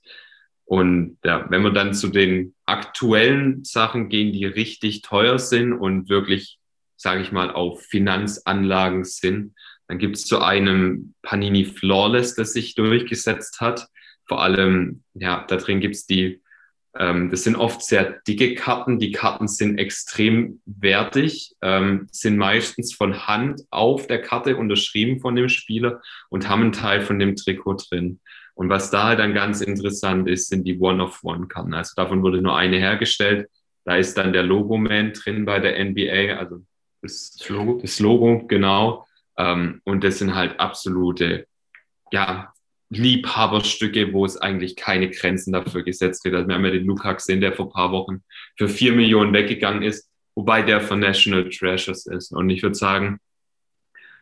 Und 0.69 1.17
ja, 1.25 1.47
wenn 1.49 1.63
wir 1.63 1.71
dann 1.71 1.95
zu 1.95 2.09
den 2.09 2.55
aktuellen 2.67 3.65
Sachen 3.65 4.11
gehen, 4.11 4.35
die 4.35 4.45
richtig 4.45 5.01
teuer 5.01 5.39
sind 5.39 5.73
und 5.73 6.11
wirklich, 6.11 6.59
sage 6.97 7.23
ich 7.23 7.33
mal, 7.33 7.51
auf 7.51 7.83
Finanzanlagen 7.83 9.05
sind, 9.05 9.55
dann 9.87 9.97
gibt 9.97 10.17
es 10.17 10.27
zu 10.27 10.43
einem 10.43 11.15
Panini 11.23 11.65
Flawless, 11.65 12.35
das 12.35 12.53
sich 12.53 12.75
durchgesetzt 12.75 13.63
hat. 13.63 13.89
Vor 14.27 14.43
allem, 14.43 15.03
ja, 15.15 15.47
da 15.49 15.57
drin 15.57 15.81
gibt 15.81 15.95
es 15.95 16.07
die 16.07 16.43
ähm, 16.99 17.31
das 17.31 17.45
sind 17.45 17.57
oft 17.57 17.83
sehr 17.83 18.21
dicke 18.27 18.55
Karten. 18.55 18.99
Die 18.99 19.13
Karten 19.13 19.49
sind 19.49 19.79
extrem 19.79 20.61
wertig, 20.67 21.55
ähm, 21.63 22.09
sind 22.11 22.37
meistens 22.37 22.95
von 22.95 23.27
Hand 23.27 23.63
auf 23.71 24.07
der 24.07 24.21
Karte 24.21 24.57
unterschrieben 24.57 25.21
von 25.21 25.37
dem 25.37 25.49
Spieler 25.49 26.01
und 26.29 26.49
haben 26.49 26.63
einen 26.63 26.73
Teil 26.73 27.01
von 27.01 27.19
dem 27.19 27.37
Trikot 27.37 27.77
drin. 27.89 28.21
Und 28.59 28.71
was 28.71 28.91
da 28.91 29.15
dann 29.15 29.35
ganz 29.35 29.61
interessant 29.61 30.29
ist, 30.29 30.49
sind 30.49 30.65
die 30.65 30.81
One-of-One-Karten. 30.81 31.75
Also 31.75 31.93
davon 31.95 32.25
wurde 32.25 32.43
nur 32.43 32.57
eine 32.57 32.77
hergestellt. 32.77 33.49
Da 33.85 33.95
ist 33.95 34.19
dann 34.19 34.33
der 34.33 34.43
Logo-Man 34.43 35.13
drin 35.13 35.45
bei 35.45 35.61
der 35.61 35.79
NBA, 35.85 36.37
also 36.37 36.65
das 37.01 37.39
Logo, 37.49 37.79
das 37.81 38.01
Logo 38.01 38.49
genau. 38.49 39.07
Ähm, 39.37 39.81
und 39.85 40.03
das 40.03 40.19
sind 40.19 40.35
halt 40.35 40.59
absolute, 40.59 41.47
ja, 42.11 42.53
Liebhaberstücke, 42.91 44.13
wo 44.13 44.25
es 44.25 44.37
eigentlich 44.37 44.75
keine 44.75 45.09
Grenzen 45.09 45.53
dafür 45.53 45.85
gesetzt 45.85 46.25
wird. 46.25 46.35
Also 46.35 46.49
wir 46.49 46.57
haben 46.57 46.65
ja 46.65 46.73
den 46.73 46.87
Luca 46.87 47.13
gesehen, 47.13 47.41
der 47.41 47.53
vor 47.53 47.67
ein 47.67 47.73
paar 47.73 47.93
Wochen 47.93 48.25
für 48.57 48.69
vier 48.69 48.93
Millionen 48.93 49.33
weggegangen 49.33 49.85
ist, 49.85 50.11
wobei 50.35 50.63
der 50.63 50.81
von 50.81 50.99
National 50.99 51.49
Treasures 51.49 52.07
ist. 52.07 52.33
Und 52.33 52.51
ich 52.51 52.65
würde 52.65 52.75
sagen, 52.75 53.21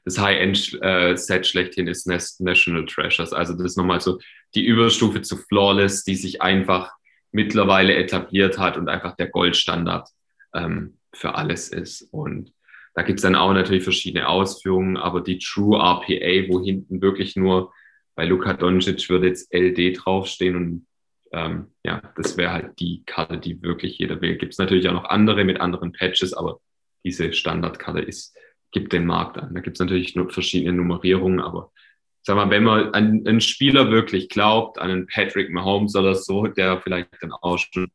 das 0.06 0.20
High-End-Set 0.20 1.40
äh, 1.40 1.44
schlechthin 1.44 1.88
ist 1.88 2.06
National 2.06 2.86
Treasures. 2.86 3.32
Also 3.32 3.54
das 3.54 3.72
ist 3.72 3.76
nochmal 3.76 4.00
so 4.00 4.20
die 4.54 4.64
Überstufe 4.64 5.20
zu 5.20 5.36
Flawless, 5.36 6.04
die 6.04 6.14
sich 6.14 6.40
einfach 6.40 6.92
mittlerweile 7.32 7.94
etabliert 7.96 8.56
hat 8.56 8.76
und 8.76 8.88
einfach 8.88 9.16
der 9.16 9.26
Goldstandard 9.28 10.08
ähm, 10.54 10.98
für 11.12 11.34
alles 11.34 11.70
ist. 11.70 12.02
Und 12.12 12.52
da 12.94 13.02
gibt 13.02 13.18
es 13.18 13.24
dann 13.24 13.34
auch 13.34 13.52
natürlich 13.52 13.82
verschiedene 13.82 14.28
Ausführungen, 14.28 14.96
aber 14.96 15.22
die 15.22 15.38
True 15.38 15.76
RPA, 15.76 16.48
wo 16.48 16.64
hinten 16.64 17.02
wirklich 17.02 17.34
nur 17.34 17.72
bei 18.14 18.26
Luka 18.26 18.54
Doncic 18.54 19.10
würde 19.10 19.26
jetzt 19.26 19.52
LD 19.52 19.98
draufstehen 19.98 20.54
und 20.56 20.86
ähm, 21.32 21.72
ja, 21.84 22.00
das 22.14 22.36
wäre 22.36 22.52
halt 22.52 22.78
die 22.78 23.02
Karte, 23.04 23.38
die 23.38 23.60
wirklich 23.60 23.98
jeder 23.98 24.20
will. 24.20 24.36
Gibt 24.36 24.52
es 24.52 24.58
natürlich 24.58 24.88
auch 24.88 24.94
noch 24.94 25.06
andere 25.06 25.44
mit 25.44 25.60
anderen 25.60 25.90
Patches, 25.90 26.32
aber 26.32 26.60
diese 27.04 27.32
Standardkarte 27.32 28.00
ist, 28.00 28.36
gibt 28.76 28.92
den 28.92 29.06
Markt 29.06 29.38
an. 29.38 29.54
Da 29.54 29.60
gibt 29.60 29.78
es 29.78 29.80
natürlich 29.80 30.14
nur 30.16 30.28
verschiedene 30.30 30.74
Nummerierungen, 30.74 31.40
aber 31.40 31.72
sag 32.20 32.36
mal, 32.36 32.50
wenn 32.50 32.64
man 32.64 32.92
an 32.92 33.22
einen 33.26 33.40
Spieler 33.40 33.90
wirklich 33.90 34.28
glaubt, 34.28 34.78
an 34.78 34.90
einen 34.90 35.06
Patrick 35.06 35.50
Mahomes 35.50 35.96
oder 35.96 36.14
so, 36.14 36.46
der 36.46 36.82
vielleicht 36.82 37.08
dann 37.22 37.32
auch 37.32 37.56
schon 37.58 37.88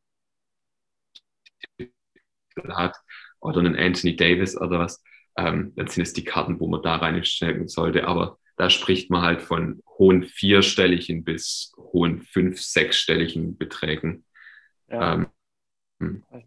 hat, 2.69 2.95
oder 3.41 3.59
einen 3.59 3.75
Anthony 3.75 4.15
Davis 4.15 4.57
oder 4.59 4.79
was, 4.79 5.03
ähm, 5.37 5.71
dann 5.75 5.85
sind 5.87 6.01
es 6.01 6.13
die 6.13 6.23
Karten, 6.23 6.59
wo 6.59 6.67
man 6.67 6.81
da 6.81 6.95
reinstecken 6.95 7.67
sollte. 7.67 8.07
Aber 8.07 8.39
da 8.57 8.71
spricht 8.71 9.11
man 9.11 9.21
halt 9.21 9.43
von 9.43 9.83
hohen 9.99 10.23
vierstelligen 10.23 11.23
bis 11.23 11.73
hohen 11.77 12.23
fünf-, 12.23 12.59
sechsstelligen 12.59 13.55
Beträgen. 13.55 14.25
Ja. 14.89 15.13
Ähm, 15.13 15.19
hm, 15.21 15.29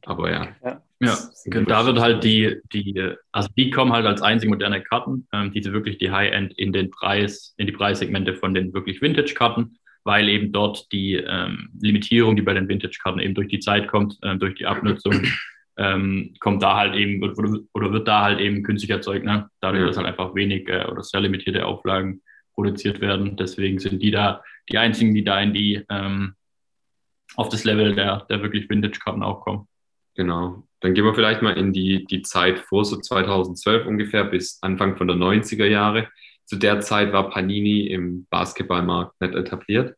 aber 0.06 0.30
ja. 0.30 0.48
Ja, 0.64 0.82
ja 1.00 1.60
da 1.66 1.86
wird 1.86 2.00
halt 2.00 2.24
die, 2.24 2.56
die, 2.72 3.12
also 3.32 3.48
die 3.56 3.70
kommen 3.70 3.92
halt 3.92 4.06
als 4.06 4.22
einzige 4.22 4.50
moderne 4.50 4.82
Karten, 4.82 5.26
ähm, 5.32 5.52
diese 5.52 5.72
wirklich 5.72 5.98
die 5.98 6.10
High-End 6.10 6.52
in 6.58 6.72
den 6.72 6.90
Preis, 6.90 7.54
in 7.56 7.66
die 7.66 7.72
Preissegmente 7.72 8.34
von 8.34 8.54
den 8.54 8.72
wirklich 8.74 9.00
Vintage-Karten, 9.00 9.76
weil 10.04 10.28
eben 10.28 10.52
dort 10.52 10.90
die 10.92 11.14
ähm, 11.14 11.70
Limitierung, 11.80 12.36
die 12.36 12.42
bei 12.42 12.54
den 12.54 12.68
Vintage-Karten 12.68 13.20
eben 13.20 13.34
durch 13.34 13.48
die 13.48 13.60
Zeit 13.60 13.88
kommt, 13.88 14.18
äh, 14.22 14.36
durch 14.36 14.54
die 14.54 14.66
Abnutzung, 14.66 15.22
ähm, 15.76 16.34
kommt 16.40 16.62
da 16.62 16.76
halt 16.76 16.94
eben 16.94 17.22
oder, 17.22 17.58
oder, 17.72 17.92
wird 17.92 18.06
da 18.06 18.22
halt 18.22 18.40
eben 18.40 18.62
künstlich 18.62 18.90
erzeugt, 18.90 19.24
ne? 19.24 19.48
dadurch, 19.60 19.80
ja. 19.80 19.86
dass 19.86 19.96
halt 19.96 20.06
einfach 20.06 20.34
wenig 20.34 20.68
äh, 20.68 20.84
oder 20.84 21.02
sehr 21.02 21.20
limitierte 21.20 21.66
Auflagen 21.66 22.22
produziert 22.54 23.00
werden. 23.00 23.36
Deswegen 23.36 23.78
sind 23.78 24.00
die 24.00 24.10
da 24.10 24.42
die 24.70 24.78
einzigen, 24.78 25.14
die 25.14 25.24
da 25.24 25.40
in 25.40 25.52
die 25.52 25.84
ähm, 25.90 26.34
auf 27.36 27.48
das 27.48 27.64
Level 27.64 27.94
der, 27.94 28.26
der 28.28 28.42
wirklich 28.42 28.68
Vintage-Karten 28.68 29.22
auch 29.22 29.40
kommen. 29.40 29.68
Genau. 30.14 30.64
Dann 30.80 30.94
gehen 30.94 31.04
wir 31.04 31.14
vielleicht 31.14 31.42
mal 31.42 31.56
in 31.56 31.72
die, 31.72 32.04
die 32.04 32.22
Zeit 32.22 32.58
vor 32.60 32.84
so 32.84 33.00
2012 33.00 33.86
ungefähr 33.86 34.24
bis 34.24 34.58
Anfang 34.62 34.96
von 34.96 35.08
der 35.08 35.16
90er 35.16 35.66
Jahre. 35.66 36.08
Zu 36.44 36.56
der 36.56 36.80
Zeit 36.80 37.12
war 37.12 37.30
Panini 37.30 37.86
im 37.86 38.26
Basketballmarkt 38.26 39.20
nicht 39.20 39.34
etabliert. 39.34 39.96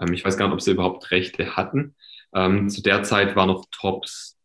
Ähm, 0.00 0.12
ich 0.12 0.24
weiß 0.24 0.36
gar 0.36 0.46
nicht, 0.46 0.54
ob 0.54 0.62
sie 0.62 0.72
überhaupt 0.72 1.10
Rechte 1.10 1.56
hatten. 1.56 1.94
Ähm, 2.34 2.68
zu 2.68 2.82
der 2.82 3.02
Zeit 3.02 3.36
war 3.36 3.46
noch 3.46 3.66
Tops 3.70 4.38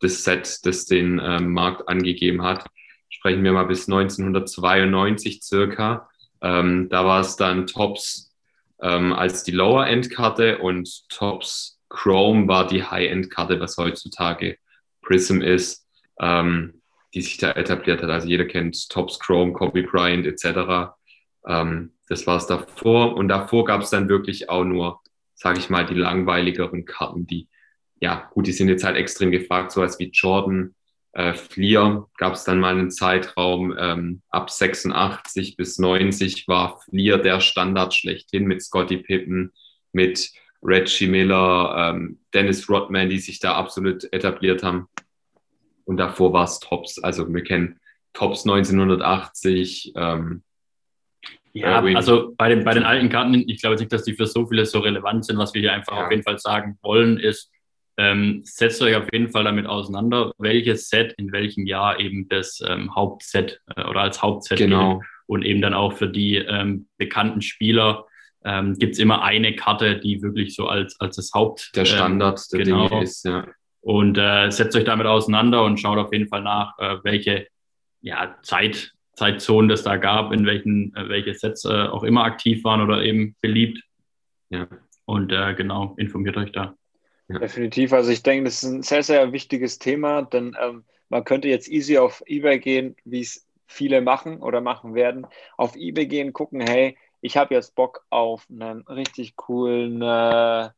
das 0.00 0.24
Set, 0.24 0.60
das 0.64 0.86
den 0.86 1.20
ähm, 1.22 1.52
Markt 1.52 1.88
angegeben 1.88 2.42
hat. 2.42 2.66
Sprechen 3.08 3.44
wir 3.44 3.52
mal 3.52 3.66
bis 3.66 3.88
1992 3.88 5.42
circa. 5.42 6.08
Ähm, 6.40 6.88
da 6.88 7.04
war 7.04 7.20
es 7.20 7.36
dann 7.36 7.66
Tops 7.66 8.29
ähm, 8.82 9.12
als 9.12 9.44
die 9.44 9.52
Lower-End-Karte 9.52 10.58
und 10.58 11.08
Tops 11.08 11.80
Chrome 11.88 12.48
war 12.48 12.66
die 12.66 12.84
High-End-Karte, 12.84 13.60
was 13.60 13.76
heutzutage 13.76 14.56
Prism 15.02 15.40
ist, 15.40 15.86
ähm, 16.20 16.82
die 17.14 17.22
sich 17.22 17.38
da 17.38 17.52
etabliert 17.52 18.02
hat. 18.02 18.10
Also 18.10 18.28
jeder 18.28 18.44
kennt 18.44 18.88
Tops 18.88 19.18
Chrome, 19.18 19.52
Kobe 19.52 19.82
Bryant 19.82 20.26
etc. 20.26 20.92
Ähm, 21.46 21.92
das 22.08 22.26
war 22.26 22.36
es 22.36 22.46
davor. 22.46 23.16
Und 23.16 23.28
davor 23.28 23.64
gab 23.64 23.82
es 23.82 23.90
dann 23.90 24.08
wirklich 24.08 24.48
auch 24.48 24.64
nur, 24.64 25.00
sage 25.34 25.58
ich 25.58 25.70
mal, 25.70 25.84
die 25.86 25.94
langweiligeren 25.94 26.84
Karten, 26.84 27.26
die 27.26 27.48
ja, 28.00 28.30
gut, 28.32 28.46
die 28.46 28.52
sind 28.52 28.68
jetzt 28.68 28.84
halt 28.84 28.96
extrem 28.96 29.30
gefragt, 29.30 29.72
sowas 29.72 29.98
wie 29.98 30.10
Jordan, 30.10 30.74
äh, 31.12 31.34
Fleer 31.34 32.06
gab 32.18 32.34
es 32.34 32.44
dann 32.44 32.60
mal 32.60 32.74
einen 32.74 32.90
Zeitraum 32.90 33.74
ähm, 33.76 34.22
ab 34.30 34.50
86 34.50 35.56
bis 35.56 35.78
90 35.78 36.46
war 36.46 36.80
Fleer 36.82 37.18
der 37.18 37.40
Standard 37.40 37.94
schlechthin 37.94 38.46
mit 38.46 38.62
Scotty 38.62 38.98
Pippen, 38.98 39.52
mit 39.92 40.30
Reggie 40.62 41.08
Miller, 41.08 41.74
ähm, 41.76 42.20
Dennis 42.32 42.68
Rodman, 42.68 43.08
die 43.08 43.18
sich 43.18 43.40
da 43.40 43.54
absolut 43.54 44.12
etabliert 44.12 44.62
haben. 44.62 44.88
Und 45.84 45.96
davor 45.96 46.32
war 46.32 46.44
es 46.44 46.60
Tops. 46.60 47.02
Also 47.02 47.32
wir 47.32 47.42
kennen 47.42 47.80
Tops 48.12 48.44
1980. 48.44 49.94
Ähm, 49.96 50.42
ja, 51.52 51.78
Erwin. 51.78 51.96
also 51.96 52.34
bei 52.36 52.48
den, 52.50 52.64
bei 52.64 52.74
den 52.74 52.84
alten 52.84 53.08
Karten, 53.08 53.34
ich 53.34 53.60
glaube 53.60 53.76
nicht, 53.76 53.92
dass 53.92 54.04
die 54.04 54.14
für 54.14 54.26
so 54.26 54.46
viele 54.46 54.66
so 54.66 54.78
relevant 54.78 55.24
sind. 55.24 55.38
Was 55.38 55.54
wir 55.54 55.60
hier 55.60 55.72
einfach 55.72 55.96
ja. 55.96 56.04
auf 56.04 56.10
jeden 56.10 56.22
Fall 56.22 56.38
sagen 56.38 56.78
wollen, 56.82 57.18
ist, 57.18 57.50
ähm, 58.00 58.40
setzt 58.44 58.80
euch 58.80 58.96
auf 58.96 59.12
jeden 59.12 59.28
Fall 59.28 59.44
damit 59.44 59.66
auseinander, 59.66 60.32
welches 60.38 60.88
Set 60.88 61.12
in 61.18 61.32
welchem 61.32 61.66
Jahr 61.66 62.00
eben 62.00 62.28
das 62.30 62.62
ähm, 62.66 62.94
Hauptset 62.94 63.60
äh, 63.76 63.84
oder 63.84 64.00
als 64.00 64.22
Hauptset 64.22 64.56
genau. 64.56 64.98
Gilt. 64.98 65.08
und 65.26 65.44
eben 65.44 65.60
dann 65.60 65.74
auch 65.74 65.92
für 65.92 66.08
die 66.08 66.36
ähm, 66.36 66.88
bekannten 66.96 67.42
Spieler 67.42 68.06
ähm, 68.42 68.74
gibt 68.78 68.94
es 68.94 68.98
immer 68.98 69.22
eine 69.22 69.54
Karte, 69.54 70.00
die 70.00 70.22
wirklich 70.22 70.54
so 70.54 70.66
als, 70.66 70.98
als 70.98 71.16
das 71.16 71.32
Haupt 71.34 71.76
der 71.76 71.84
Standard 71.84 72.40
der 72.52 72.60
genau. 72.60 72.88
Dinge 72.88 73.02
ist. 73.02 73.26
Ja. 73.26 73.46
Und 73.82 74.16
äh, 74.16 74.50
setzt 74.50 74.74
euch 74.76 74.84
damit 74.84 75.06
auseinander 75.06 75.62
und 75.62 75.78
schaut 75.78 75.98
auf 75.98 76.10
jeden 76.10 76.28
Fall 76.28 76.42
nach, 76.42 76.78
äh, 76.78 76.96
welche 77.02 77.48
ja, 78.00 78.34
Zeit, 78.42 78.92
Zeitzonen 79.12 79.68
das 79.68 79.82
da 79.82 79.98
gab, 79.98 80.32
in 80.32 80.46
welchen 80.46 80.96
äh, 80.96 81.06
welche 81.10 81.34
Sets 81.34 81.66
äh, 81.66 81.68
auch 81.68 82.02
immer 82.02 82.24
aktiv 82.24 82.64
waren 82.64 82.80
oder 82.80 83.02
eben 83.02 83.36
beliebt. 83.42 83.82
Ja. 84.48 84.66
Und 85.04 85.32
äh, 85.32 85.54
genau, 85.54 85.94
informiert 85.98 86.38
euch 86.38 86.52
da. 86.52 86.74
Definitiv. 87.38 87.92
Also 87.92 88.10
ich 88.10 88.22
denke, 88.22 88.44
das 88.44 88.62
ist 88.62 88.70
ein 88.70 88.82
sehr, 88.82 89.02
sehr 89.02 89.32
wichtiges 89.32 89.78
Thema, 89.78 90.22
denn 90.22 90.56
ähm, 90.60 90.84
man 91.08 91.24
könnte 91.24 91.48
jetzt 91.48 91.68
easy 91.68 91.98
auf 91.98 92.22
eBay 92.26 92.58
gehen, 92.58 92.96
wie 93.04 93.20
es 93.20 93.46
viele 93.66 94.00
machen 94.00 94.40
oder 94.42 94.60
machen 94.60 94.94
werden. 94.94 95.26
Auf 95.56 95.76
eBay 95.76 96.06
gehen, 96.06 96.32
gucken, 96.32 96.60
hey, 96.60 96.96
ich 97.20 97.36
habe 97.36 97.54
jetzt 97.54 97.74
Bock 97.74 98.04
auf 98.10 98.46
einen 98.50 98.82
richtig 98.82 99.36
coolen 99.36 100.02
äh, 100.02 100.70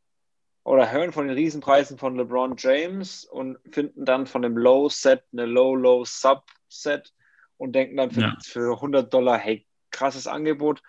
oder 0.64 0.92
hören 0.92 1.12
von 1.12 1.26
den 1.26 1.37
Riesenpreisen 1.37 1.99
von 1.99 2.16
LeBron 2.16 2.54
James 2.59 3.25
und 3.25 3.59
finden 3.71 4.04
dann 4.04 4.26
von 4.26 4.42
dem 4.42 4.56
Low-Set 4.56 5.23
eine 5.32 5.47
Low-Low-Sub-Set 5.47 7.12
und 7.56 7.73
denken 7.73 7.97
dann 7.97 8.11
für, 8.11 8.21
ja. 8.21 8.37
für 8.42 8.75
100 8.75 9.12
Dollar, 9.12 9.38
hey, 9.38 9.66
krasses 9.90 10.26
Angebot. 10.26 10.82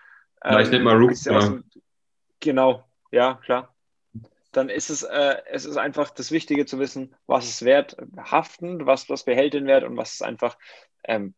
Ähm, 0.43 0.57
nicht 0.57 0.83
mal 0.83 0.97
Rook. 0.97 1.13
Genau, 2.39 2.83
ja, 3.11 3.35
klar 3.45 3.72
dann 4.53 4.69
ist 4.69 4.89
es, 4.89 5.03
äh, 5.03 5.35
es 5.51 5.65
ist 5.65 5.77
einfach 5.77 6.09
das 6.11 6.31
Wichtige 6.31 6.65
zu 6.65 6.79
wissen, 6.79 7.15
was 7.27 7.47
ist 7.47 7.65
wert, 7.65 7.97
haftend, 8.17 8.85
was, 8.85 9.09
was 9.09 9.23
behält 9.23 9.53
den 9.53 9.67
Wert 9.67 9.83
und 9.83 9.97
was 9.97 10.13
ist 10.13 10.23
einfach 10.23 10.57
ähm, 11.03 11.33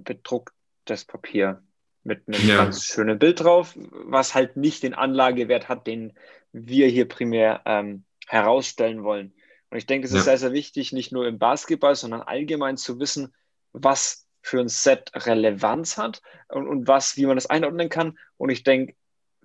bedrucktes 0.00 1.04
Papier 1.04 1.62
mit 2.04 2.26
einem 2.26 2.48
ja. 2.48 2.56
ganz 2.56 2.84
schönen 2.84 3.18
Bild 3.18 3.40
drauf, 3.40 3.74
was 3.76 4.34
halt 4.34 4.56
nicht 4.56 4.82
den 4.82 4.94
Anlagewert 4.94 5.68
hat, 5.68 5.86
den 5.86 6.14
wir 6.52 6.86
hier 6.88 7.06
primär 7.06 7.62
ähm, 7.66 8.04
herausstellen 8.26 9.04
wollen. 9.04 9.34
Und 9.70 9.76
ich 9.76 9.86
denke, 9.86 10.06
es 10.06 10.12
ist 10.12 10.18
ja. 10.18 10.24
sehr, 10.24 10.38
sehr 10.38 10.52
wichtig, 10.52 10.92
nicht 10.92 11.12
nur 11.12 11.26
im 11.26 11.38
Basketball, 11.38 11.94
sondern 11.94 12.22
allgemein 12.22 12.76
zu 12.76 12.98
wissen, 12.98 13.34
was 13.72 14.26
für 14.40 14.60
ein 14.60 14.68
Set 14.68 15.10
Relevanz 15.14 15.98
hat 15.98 16.22
und, 16.48 16.66
und 16.66 16.88
was, 16.88 17.16
wie 17.16 17.26
man 17.26 17.36
das 17.36 17.50
einordnen 17.50 17.90
kann. 17.90 18.18
Und 18.38 18.48
ich 18.48 18.62
denke, 18.62 18.94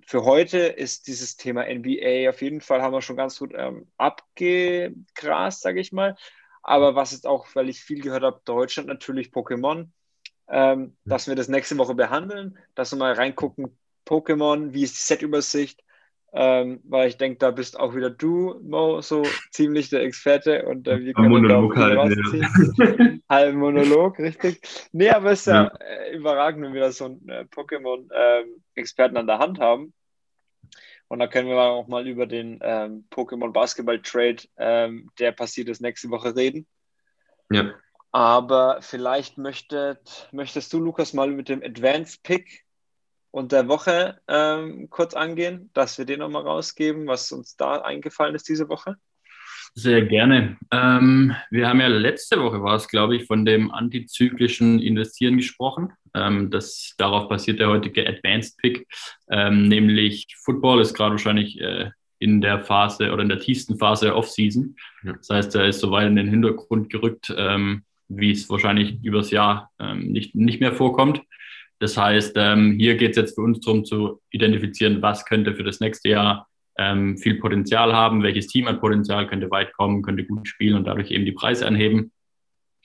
für 0.06 0.24
heute 0.24 0.58
ist 0.58 1.06
dieses 1.06 1.36
Thema 1.36 1.64
NBA 1.64 2.28
auf 2.28 2.42
jeden 2.42 2.60
Fall, 2.60 2.82
haben 2.82 2.92
wir 2.92 3.02
schon 3.02 3.16
ganz 3.16 3.38
gut 3.38 3.52
ähm, 3.56 3.86
abgegrast, 3.96 5.62
sage 5.62 5.80
ich 5.80 5.92
mal. 5.92 6.16
Aber 6.62 6.94
was 6.94 7.12
jetzt 7.12 7.26
auch, 7.26 7.46
weil 7.54 7.68
ich 7.68 7.80
viel 7.80 8.00
gehört 8.00 8.22
habe, 8.22 8.40
Deutschland 8.44 8.88
natürlich 8.88 9.28
Pokémon, 9.28 9.88
ähm, 10.48 10.96
dass 11.04 11.28
wir 11.28 11.34
das 11.34 11.48
nächste 11.48 11.76
Woche 11.78 11.94
behandeln, 11.94 12.58
dass 12.74 12.92
wir 12.92 12.98
mal 12.98 13.12
reingucken, 13.12 13.78
Pokémon, 14.06 14.72
wie 14.72 14.82
ist 14.82 14.94
die 14.94 15.14
Setübersicht, 15.14 15.82
ähm, 16.32 16.80
weil 16.84 17.08
ich 17.08 17.16
denke, 17.16 17.38
da 17.38 17.50
bist 17.52 17.78
auch 17.78 17.94
wieder 17.94 18.10
du, 18.10 18.60
Mo, 18.62 19.00
so 19.00 19.22
ziemlich 19.52 19.90
der 19.90 20.02
Experte 20.02 20.66
und 20.66 20.88
äh, 20.88 21.00
wir 21.00 21.12
können 21.12 21.28
Monolog 21.28 21.74
da 21.76 21.82
halt, 21.82 22.18
ja. 22.32 23.18
Halb 23.28 23.54
Monolog, 23.54 24.18
richtig. 24.18 24.60
Nee, 24.92 25.10
aber 25.10 25.30
es 25.30 25.40
ist 25.40 25.46
ja, 25.46 25.64
ja 25.64 25.72
äh, 25.78 26.16
überragend, 26.16 26.64
wenn 26.64 26.74
wir 26.74 26.80
da 26.80 26.92
so 26.92 27.04
einen 27.04 27.28
äh, 27.28 27.44
Pokémon-Experten 27.50 28.48
ähm, 28.48 28.63
an 29.16 29.26
der 29.26 29.38
Hand 29.38 29.58
haben. 29.58 29.94
Und 31.08 31.18
da 31.18 31.26
können 31.26 31.48
wir 31.48 31.60
auch 31.60 31.86
mal 31.86 32.06
über 32.06 32.26
den 32.26 32.58
ähm, 32.62 33.06
Pokémon 33.10 33.52
Basketball 33.52 34.00
Trade, 34.00 34.42
ähm, 34.56 35.10
der 35.18 35.32
passiert 35.32 35.68
ist, 35.68 35.80
nächste 35.80 36.10
Woche 36.10 36.34
reden. 36.34 36.66
Ja. 37.50 37.74
Aber 38.10 38.80
vielleicht 38.80 39.38
möchtet, 39.38 40.28
möchtest 40.32 40.72
du, 40.72 40.80
Lukas, 40.80 41.12
mal 41.12 41.30
mit 41.30 41.48
dem 41.48 41.62
Advanced 41.62 42.22
Pick 42.22 42.64
und 43.30 43.52
der 43.52 43.68
Woche 43.68 44.20
ähm, 44.28 44.88
kurz 44.88 45.14
angehen, 45.14 45.70
dass 45.74 45.98
wir 45.98 46.04
den 46.04 46.20
nochmal 46.20 46.42
rausgeben, 46.42 47.06
was 47.06 47.32
uns 47.32 47.56
da 47.56 47.82
eingefallen 47.82 48.34
ist 48.34 48.48
diese 48.48 48.68
Woche? 48.68 48.96
Sehr 49.76 50.02
gerne. 50.02 50.56
Ähm, 50.70 51.34
wir 51.50 51.68
haben 51.68 51.80
ja 51.80 51.88
letzte 51.88 52.40
Woche, 52.40 52.62
war 52.62 52.76
es 52.76 52.86
glaube 52.86 53.16
ich, 53.16 53.24
von 53.24 53.44
dem 53.44 53.72
antizyklischen 53.72 54.80
Investieren 54.80 55.36
gesprochen. 55.36 55.92
Ähm, 56.14 56.50
das, 56.50 56.94
darauf 56.96 57.28
basiert 57.28 57.58
der 57.58 57.68
heutige 57.68 58.08
Advanced 58.08 58.56
Pick, 58.58 58.86
ähm, 59.30 59.66
nämlich 59.66 60.28
Football 60.44 60.80
ist 60.80 60.94
gerade 60.94 61.12
wahrscheinlich 61.12 61.60
äh, 61.60 61.90
in 62.20 62.40
der 62.40 62.60
Phase 62.60 63.12
oder 63.12 63.22
in 63.22 63.28
der 63.28 63.40
tiefsten 63.40 63.76
Phase 63.76 64.06
der 64.06 64.16
Offseason. 64.16 64.76
Ja. 65.02 65.14
Das 65.14 65.28
heißt, 65.28 65.54
er 65.56 65.66
ist 65.66 65.80
so 65.80 65.90
weit 65.90 66.06
in 66.06 66.16
den 66.16 66.28
Hintergrund 66.28 66.88
gerückt, 66.88 67.34
ähm, 67.36 67.82
wie 68.06 68.30
es 68.30 68.48
wahrscheinlich 68.48 69.02
übers 69.02 69.32
Jahr 69.32 69.72
ähm, 69.80 70.12
nicht, 70.12 70.36
nicht 70.36 70.60
mehr 70.60 70.72
vorkommt. 70.72 71.20
Das 71.80 71.96
heißt, 71.96 72.34
ähm, 72.36 72.76
hier 72.78 72.96
geht 72.96 73.10
es 73.10 73.16
jetzt 73.16 73.34
für 73.34 73.42
uns 73.42 73.60
darum 73.60 73.84
zu 73.84 74.22
identifizieren, 74.30 75.02
was 75.02 75.24
könnte 75.24 75.56
für 75.56 75.64
das 75.64 75.80
nächste 75.80 76.10
Jahr 76.10 76.46
ähm, 76.78 77.16
viel 77.18 77.36
Potenzial 77.36 77.92
haben, 77.92 78.22
welches 78.22 78.46
Team 78.46 78.66
hat 78.68 78.80
Potenzial, 78.80 79.26
könnte 79.26 79.50
weit 79.50 79.72
kommen, 79.72 80.02
könnte 80.02 80.24
gut 80.24 80.48
spielen 80.48 80.76
und 80.76 80.84
dadurch 80.84 81.10
eben 81.10 81.24
die 81.24 81.32
Preise 81.32 81.66
anheben. 81.66 82.12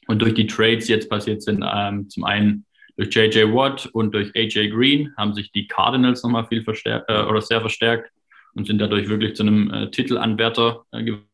Und 0.08 0.22
durch 0.22 0.34
die 0.34 0.48
Trades, 0.48 0.86
die 0.86 0.93
jetzt 0.93 1.10
passiert 1.10 1.41
sind, 1.41 1.63
ähm, 1.67 2.10
zum 2.10 2.24
einen 2.24 2.65
durch 2.98 3.13
JJ 3.15 3.53
Watt 3.53 3.88
und 3.93 4.13
durch 4.13 4.36
AJ 4.36 4.69
Green, 4.69 5.13
haben 5.17 5.34
sich 5.34 5.51
die 5.51 5.67
Cardinals 5.67 6.24
nochmal 6.24 6.46
viel 6.48 6.63
verstärkt 6.63 7.10
äh, 7.10 7.24
oder 7.24 7.41
sehr 7.41 7.62
verstärkt 7.62 8.12
und 8.55 8.67
sind 8.67 8.79
dadurch 8.79 9.08
wirklich 9.08 9.36
zu 9.36 9.43
einem 9.43 9.72
äh, 9.72 9.89
Titelanwärter 9.91 10.84
äh, 10.91 11.03
geworden. 11.03 11.29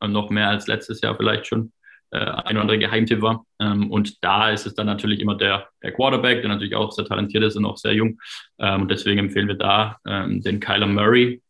noch 0.00 0.30
mehr 0.30 0.48
als 0.48 0.66
letztes 0.66 1.00
Jahr 1.00 1.16
vielleicht 1.16 1.46
schon 1.46 1.72
äh, 2.12 2.18
ein 2.18 2.56
oder 2.56 2.62
andere 2.62 2.78
Geheimtipp 2.78 3.22
war. 3.22 3.44
Ähm, 3.60 3.90
und 3.90 4.22
da 4.24 4.50
ist 4.50 4.66
es 4.66 4.74
dann 4.74 4.86
natürlich 4.86 5.20
immer 5.20 5.36
der, 5.36 5.68
der 5.82 5.92
Quarterback, 5.92 6.40
der 6.42 6.48
natürlich 6.48 6.74
auch 6.74 6.92
sehr 6.92 7.04
talentiert 7.04 7.44
ist 7.44 7.56
und 7.56 7.64
auch 7.64 7.76
sehr 7.76 7.94
jung. 7.94 8.18
Ähm, 8.58 8.82
und 8.82 8.90
deswegen 8.90 9.18
empfehlen 9.18 9.48
wir 9.48 9.56
da 9.56 9.98
ähm, 10.06 10.42
den 10.42 10.60
Kyler 10.60 10.86
Murray. 10.86 11.42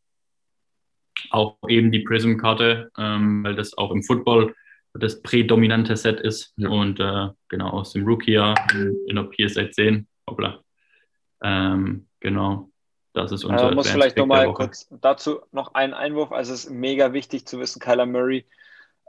Auch 1.30 1.56
eben 1.68 1.92
die 1.92 2.00
Prism-Karte, 2.00 2.90
ähm, 2.98 3.44
weil 3.44 3.54
das 3.54 3.76
auch 3.76 3.90
im 3.90 4.02
Football 4.02 4.54
das 4.94 5.22
prädominante 5.22 5.96
Set 5.96 6.20
ist. 6.20 6.52
Ja. 6.56 6.68
Und 6.68 7.00
äh, 7.00 7.28
genau 7.48 7.70
aus 7.70 7.92
dem 7.92 8.04
Rookie-Jahr 8.04 8.54
in 8.74 9.16
der 9.16 9.24
PSA 9.24 9.70
10. 9.70 10.06
Hoppla. 10.28 10.60
Ähm, 11.42 12.06
genau. 12.20 12.70
Das 13.12 13.32
ist 13.32 13.44
unser. 13.44 13.66
Man 13.66 13.74
muss 13.74 13.90
vielleicht 13.90 14.16
nochmal 14.16 14.52
kurz 14.52 14.88
dazu 15.00 15.40
noch 15.50 15.74
einen 15.74 15.94
Einwurf. 15.94 16.32
Also 16.32 16.52
es 16.52 16.66
ist 16.66 16.70
mega 16.70 17.12
wichtig 17.12 17.46
zu 17.46 17.58
wissen, 17.58 17.80
Kyler 17.80 18.06
Murray 18.06 18.46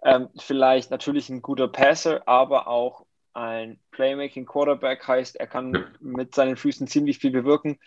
ähm, 0.04 0.30
vielleicht 0.38 0.92
natürlich 0.92 1.30
ein 1.30 1.42
guter 1.42 1.68
Passer, 1.68 2.28
aber 2.28 2.68
auch 2.68 3.06
ein 3.34 3.80
Playmaking 3.92 4.46
Quarterback 4.46 5.08
heißt, 5.08 5.38
er 5.38 5.48
kann 5.48 5.86
mit 6.00 6.36
seinen 6.36 6.58
Füßen 6.58 6.88
ziemlich 6.88 7.20
viel 7.20 7.32
bewirken. 7.32 7.80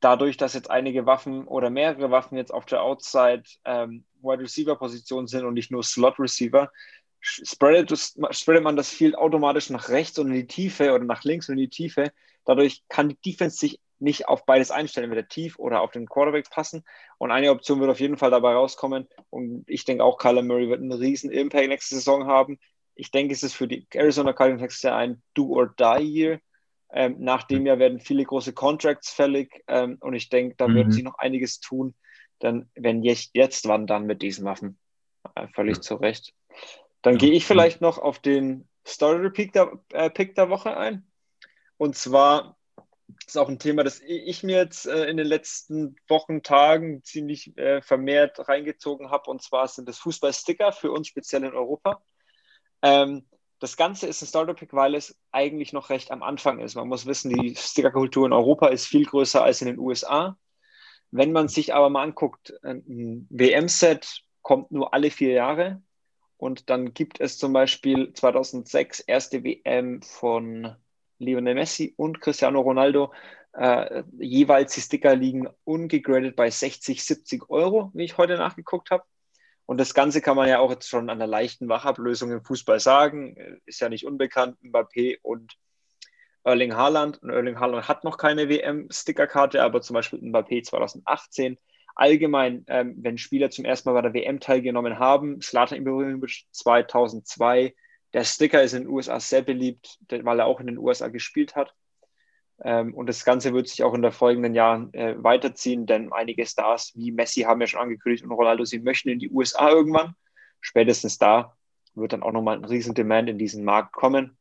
Dadurch, 0.00 0.36
dass 0.36 0.54
jetzt 0.54 0.70
einige 0.70 1.06
Waffen 1.06 1.46
oder 1.46 1.70
mehrere 1.70 2.10
Waffen 2.10 2.36
jetzt 2.36 2.54
auf 2.54 2.66
der 2.66 2.82
Outside 2.82 3.42
ähm, 3.64 4.04
Wide 4.20 4.42
Receiver 4.42 4.76
Position 4.76 5.26
sind 5.26 5.44
und 5.44 5.54
nicht 5.54 5.72
nur 5.72 5.82
Slot 5.82 6.20
Receiver, 6.20 6.70
spreadet, 7.20 8.14
spreadet 8.30 8.64
man 8.64 8.76
das 8.76 8.90
Field 8.90 9.16
automatisch 9.16 9.70
nach 9.70 9.88
rechts 9.88 10.18
und 10.18 10.28
in 10.28 10.34
die 10.34 10.46
Tiefe 10.46 10.92
oder 10.92 11.04
nach 11.04 11.24
links 11.24 11.48
und 11.48 11.54
in 11.54 11.62
die 11.62 11.68
Tiefe. 11.68 12.12
Dadurch 12.44 12.82
kann 12.88 13.08
die 13.08 13.18
Defense 13.24 13.56
sich 13.56 13.80
nicht 14.02 14.28
auf 14.28 14.44
beides 14.44 14.70
einstellen, 14.70 15.04
entweder 15.04 15.28
tief 15.28 15.58
oder 15.58 15.80
auf 15.80 15.92
den 15.92 16.08
Quarterback 16.08 16.50
passen. 16.50 16.84
Und 17.18 17.30
eine 17.30 17.50
Option 17.50 17.80
wird 17.80 17.90
auf 17.90 18.00
jeden 18.00 18.18
Fall 18.18 18.30
dabei 18.30 18.54
rauskommen. 18.54 19.08
Und 19.30 19.64
ich 19.66 19.84
denke 19.84 20.04
auch, 20.04 20.18
Kyler 20.18 20.42
Murray 20.42 20.68
wird 20.68 20.80
einen 20.80 20.92
riesen 20.92 21.30
Impact 21.30 21.68
nächste 21.68 21.94
Saison 21.94 22.26
haben. 22.26 22.58
Ich 22.94 23.10
denke, 23.10 23.32
es 23.32 23.42
ist 23.42 23.54
für 23.54 23.68
die 23.68 23.86
Arizona 23.94 24.32
Cardinals 24.32 24.62
nächstes 24.62 24.82
Jahr 24.82 24.98
ein 24.98 25.22
Do-or-Die-Year. 25.34 26.40
Ähm, 26.94 27.16
nach 27.20 27.44
dem 27.44 27.64
Jahr 27.64 27.78
werden 27.78 28.00
viele 28.00 28.24
große 28.24 28.52
Contracts 28.52 29.10
fällig. 29.10 29.62
Ähm, 29.68 29.96
und 30.00 30.14
ich 30.14 30.28
denke, 30.28 30.56
da 30.56 30.68
mhm. 30.68 30.74
wird 30.74 30.92
sich 30.92 31.04
noch 31.04 31.18
einiges 31.18 31.60
tun. 31.60 31.94
Dann, 32.38 32.68
wenn 32.74 33.02
jetzt, 33.02 33.30
jetzt 33.34 33.66
wann 33.68 33.86
dann 33.86 34.04
mit 34.04 34.20
diesen 34.20 34.44
Waffen? 34.44 34.78
Äh, 35.34 35.46
völlig 35.54 35.76
ja. 35.76 35.80
zu 35.80 35.94
Recht. 35.94 36.34
Dann 37.02 37.14
ja. 37.14 37.18
gehe 37.20 37.32
ich 37.32 37.46
vielleicht 37.46 37.80
noch 37.80 37.98
auf 37.98 38.18
den 38.18 38.68
Story-Pick 38.86 39.52
der, 39.52 39.72
äh, 39.92 40.10
Pick 40.10 40.34
der 40.34 40.50
Woche 40.50 40.76
ein. 40.76 41.06
Und 41.76 41.96
zwar 41.96 42.56
ist 43.26 43.38
auch 43.38 43.48
ein 43.48 43.58
Thema, 43.58 43.84
das 43.84 44.00
ich 44.00 44.42
mir 44.42 44.56
jetzt 44.56 44.86
äh, 44.86 45.06
in 45.06 45.16
den 45.16 45.26
letzten 45.26 45.96
Wochen, 46.08 46.42
Tagen 46.42 47.02
ziemlich 47.02 47.56
äh, 47.56 47.82
vermehrt 47.82 48.48
reingezogen 48.48 49.10
habe. 49.10 49.30
Und 49.30 49.42
zwar 49.42 49.68
sind 49.68 49.88
das 49.88 49.98
Fußballsticker 49.98 50.72
für 50.72 50.92
uns 50.92 51.08
speziell 51.08 51.44
in 51.44 51.54
Europa. 51.54 52.02
Ähm, 52.82 53.26
das 53.58 53.76
Ganze 53.76 54.08
ist 54.08 54.22
ein 54.22 54.26
Starter-Pick, 54.26 54.72
weil 54.72 54.94
es 54.94 55.16
eigentlich 55.30 55.72
noch 55.72 55.90
recht 55.90 56.10
am 56.10 56.22
Anfang 56.22 56.58
ist. 56.58 56.74
Man 56.74 56.88
muss 56.88 57.06
wissen, 57.06 57.30
die 57.30 57.54
Stickerkultur 57.54 58.26
in 58.26 58.32
Europa 58.32 58.68
ist 58.68 58.86
viel 58.86 59.06
größer 59.06 59.42
als 59.42 59.62
in 59.62 59.68
den 59.68 59.78
USA. 59.78 60.36
Wenn 61.12 61.30
man 61.30 61.48
sich 61.48 61.74
aber 61.74 61.88
mal 61.88 62.02
anguckt, 62.02 62.54
ein 62.64 63.26
WM-Set 63.30 64.22
kommt 64.40 64.72
nur 64.72 64.92
alle 64.92 65.10
vier 65.10 65.32
Jahre. 65.32 65.80
Und 66.36 66.70
dann 66.70 66.92
gibt 66.92 67.20
es 67.20 67.38
zum 67.38 67.52
Beispiel 67.52 68.12
2006 68.12 68.98
erste 69.00 69.44
WM 69.44 70.02
von 70.02 70.74
Lionel 71.18 71.54
Messi 71.54 71.94
und 71.96 72.20
Cristiano 72.20 72.60
Ronaldo. 72.60 73.12
Äh, 73.52 74.02
jeweils 74.18 74.74
die 74.74 74.80
Sticker 74.80 75.14
liegen 75.14 75.48
ungegradet 75.64 76.36
bei 76.36 76.50
60, 76.50 77.04
70 77.04 77.50
Euro, 77.50 77.90
wie 77.94 78.04
ich 78.04 78.16
heute 78.18 78.36
nachgeguckt 78.36 78.90
habe. 78.90 79.04
Und 79.66 79.78
das 79.78 79.94
Ganze 79.94 80.20
kann 80.20 80.36
man 80.36 80.48
ja 80.48 80.58
auch 80.58 80.70
jetzt 80.70 80.88
schon 80.88 81.10
an 81.10 81.18
der 81.18 81.28
leichten 81.28 81.68
Wachablösung 81.68 82.30
im 82.32 82.44
Fußball 82.44 82.80
sagen. 82.80 83.60
Ist 83.64 83.80
ja 83.80 83.88
nicht 83.88 84.06
unbekannt, 84.06 84.58
Mbappé 84.62 85.18
und 85.22 85.56
Erling 86.44 86.74
Haaland. 86.74 87.22
Und 87.22 87.30
Erling 87.30 87.60
Haaland 87.60 87.88
hat 87.88 88.04
noch 88.04 88.18
keine 88.18 88.48
WM-Stickerkarte, 88.48 89.62
aber 89.62 89.80
zum 89.80 89.94
Beispiel 89.94 90.18
Mbappé 90.18 90.62
2018. 90.64 91.58
Allgemein, 91.94 92.64
ähm, 92.68 92.96
wenn 92.98 93.18
Spieler 93.18 93.50
zum 93.50 93.64
ersten 93.64 93.88
Mal 93.88 93.94
bei 93.94 94.08
der 94.08 94.14
WM 94.14 94.40
teilgenommen 94.40 94.98
haben, 94.98 95.40
Slatan 95.42 95.78
Ibrahimovic 95.78 96.44
2002, 96.50 97.74
der 98.12 98.24
Sticker 98.24 98.62
ist 98.62 98.74
in 98.74 98.82
den 98.82 98.92
USA 98.92 99.20
sehr 99.20 99.42
beliebt, 99.42 99.98
weil 100.08 100.40
er 100.40 100.46
auch 100.46 100.60
in 100.60 100.66
den 100.66 100.78
USA 100.78 101.08
gespielt 101.08 101.56
hat. 101.56 101.74
Ähm, 102.62 102.94
und 102.94 103.08
das 103.08 103.24
Ganze 103.24 103.52
wird 103.52 103.68
sich 103.68 103.82
auch 103.82 103.94
in 103.94 104.02
den 104.02 104.12
folgenden 104.12 104.54
Jahren 104.54 104.92
äh, 104.94 105.14
weiterziehen, 105.22 105.86
denn 105.86 106.12
einige 106.12 106.46
Stars 106.46 106.92
wie 106.94 107.10
Messi 107.10 107.42
haben 107.42 107.60
ja 107.60 107.66
schon 107.66 107.80
angekündigt 107.80 108.24
und 108.24 108.32
Ronaldo, 108.32 108.64
sie 108.64 108.78
möchten 108.78 109.08
in 109.08 109.18
die 109.18 109.30
USA 109.30 109.70
irgendwann. 109.70 110.14
Spätestens 110.60 111.18
da 111.18 111.56
wird 111.94 112.12
dann 112.12 112.22
auch 112.22 112.32
nochmal 112.32 112.56
ein 112.56 112.64
riesen 112.64 112.94
Demand 112.94 113.28
in 113.28 113.38
diesen 113.38 113.64
Markt 113.64 113.92
kommen. 113.92 114.38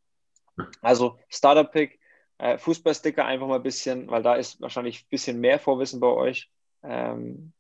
Also 0.82 1.18
Starter-Pick, 1.30 2.00
äh, 2.38 2.58
Fußballsticker 2.58 3.26
einfach 3.26 3.48
mal 3.48 3.56
ein 3.56 3.64
bisschen, 3.64 4.10
weil 4.10 4.22
da 4.22 4.36
ist 4.36 4.62
wahrscheinlich 4.62 5.04
ein 5.04 5.10
bisschen 5.10 5.40
mehr 5.40 5.60
Vorwissen 5.60 6.00
bei 6.00 6.08
euch 6.08 6.52
ähm, 6.84 7.54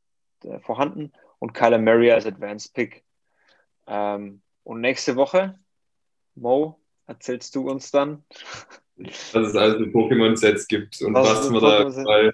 äh, 0.43 0.59
vorhanden 0.59 1.11
und 1.39 1.53
Kyler 1.53 1.79
Murray 1.79 2.11
als 2.11 2.25
Advanced 2.25 2.73
Pick. 2.73 3.03
Ähm, 3.87 4.41
und 4.63 4.81
nächste 4.81 5.15
Woche 5.15 5.59
Mo, 6.35 6.79
erzählst 7.07 7.55
du 7.55 7.69
uns 7.69 7.91
dann? 7.91 8.23
Dass 8.97 9.33
es 9.33 9.55
also 9.55 9.85
Pokémon-Sets 9.85 10.67
gibt 10.67 11.01
und 11.01 11.13
was, 11.13 11.29
was 11.29 11.49
man 11.49 11.61
da 11.61 12.31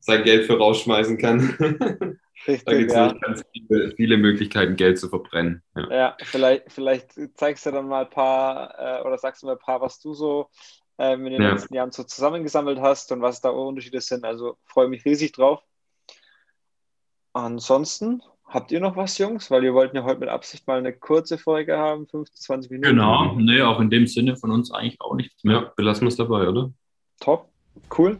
sein 0.00 0.24
Geld 0.24 0.46
für 0.46 0.58
rausschmeißen 0.58 1.18
kann. 1.18 2.18
Richtig, 2.46 2.64
da 2.64 2.72
gibt 2.72 2.90
es 2.90 2.96
ja. 2.96 3.12
ganz 3.12 3.42
viele, 3.52 3.92
viele, 3.96 4.16
Möglichkeiten, 4.16 4.74
Geld 4.76 4.98
zu 4.98 5.10
verbrennen. 5.10 5.62
Ja, 5.76 5.90
ja 5.90 6.16
vielleicht, 6.22 6.72
vielleicht, 6.72 7.12
zeigst 7.34 7.66
du 7.66 7.70
dann 7.70 7.86
mal 7.86 8.04
ein 8.04 8.10
paar 8.10 8.74
äh, 8.78 9.02
oder 9.02 9.18
sagst 9.18 9.42
du 9.42 9.46
mal 9.46 9.52
ein 9.52 9.58
paar, 9.58 9.82
was 9.82 10.00
du 10.00 10.14
so 10.14 10.48
ähm, 10.96 11.26
in 11.26 11.32
den 11.34 11.42
ja. 11.42 11.52
letzten 11.52 11.74
Jahren 11.74 11.90
so 11.92 12.02
zusammengesammelt 12.02 12.80
hast 12.80 13.12
und 13.12 13.20
was 13.20 13.42
da 13.42 13.50
Unterschiede 13.50 14.00
sind. 14.00 14.24
Also 14.24 14.56
freue 14.64 14.88
mich 14.88 15.04
riesig 15.04 15.32
drauf. 15.32 15.62
Ansonsten 17.34 18.22
Habt 18.50 18.72
ihr 18.72 18.80
noch 18.80 18.96
was, 18.96 19.16
Jungs? 19.16 19.48
Weil 19.52 19.62
wir 19.62 19.74
wollten 19.74 19.96
ja 19.96 20.02
heute 20.02 20.18
mit 20.18 20.28
Absicht 20.28 20.66
mal 20.66 20.78
eine 20.78 20.92
kurze 20.92 21.38
Folge 21.38 21.78
haben, 21.78 22.08
15, 22.08 22.36
20 22.40 22.70
Minuten. 22.72 22.96
Genau, 22.96 23.34
nee, 23.36 23.62
auch 23.62 23.78
in 23.78 23.90
dem 23.90 24.08
Sinne 24.08 24.36
von 24.36 24.50
uns 24.50 24.72
eigentlich 24.72 25.00
auch 25.00 25.14
nichts 25.14 25.44
mehr. 25.44 25.54
Ja, 25.54 25.72
belassen 25.76 26.02
wir 26.02 26.08
es 26.08 26.16
dabei, 26.16 26.48
oder? 26.48 26.72
Top, 27.20 27.48
cool. 27.96 28.18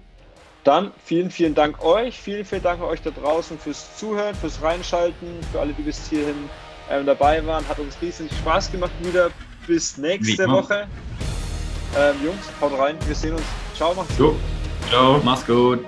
Dann 0.62 0.92
vielen, 1.04 1.30
vielen 1.30 1.54
Dank 1.56 1.84
euch. 1.84 2.20
Vielen, 2.20 2.44
vielen 2.44 2.62
Dank 2.62 2.80
euch 2.80 3.02
da 3.02 3.10
draußen 3.10 3.58
fürs 3.58 3.98
Zuhören, 3.98 4.34
fürs 4.36 4.62
Reinschalten, 4.62 5.42
für 5.50 5.58
alle, 5.58 5.72
die 5.72 5.82
bis 5.82 6.08
hierhin 6.08 6.48
ähm, 6.90 7.06
dabei 7.06 7.44
waren. 7.44 7.66
Hat 7.68 7.80
uns 7.80 8.00
riesig 8.00 8.30
Spaß 8.30 8.70
gemacht 8.70 8.92
wieder. 9.02 9.30
Bis 9.66 9.98
nächste 9.98 10.46
Woche. 10.48 10.86
Ähm, 11.98 12.16
Jungs, 12.24 12.50
haut 12.60 12.78
rein. 12.78 12.96
Wir 13.06 13.14
sehen 13.16 13.32
uns. 13.32 13.44
Ciao, 13.74 13.94
macht's 13.94 14.16
gut. 14.16 14.36
Ciao, 14.88 15.20
mach's 15.24 15.44
gut. 15.44 15.84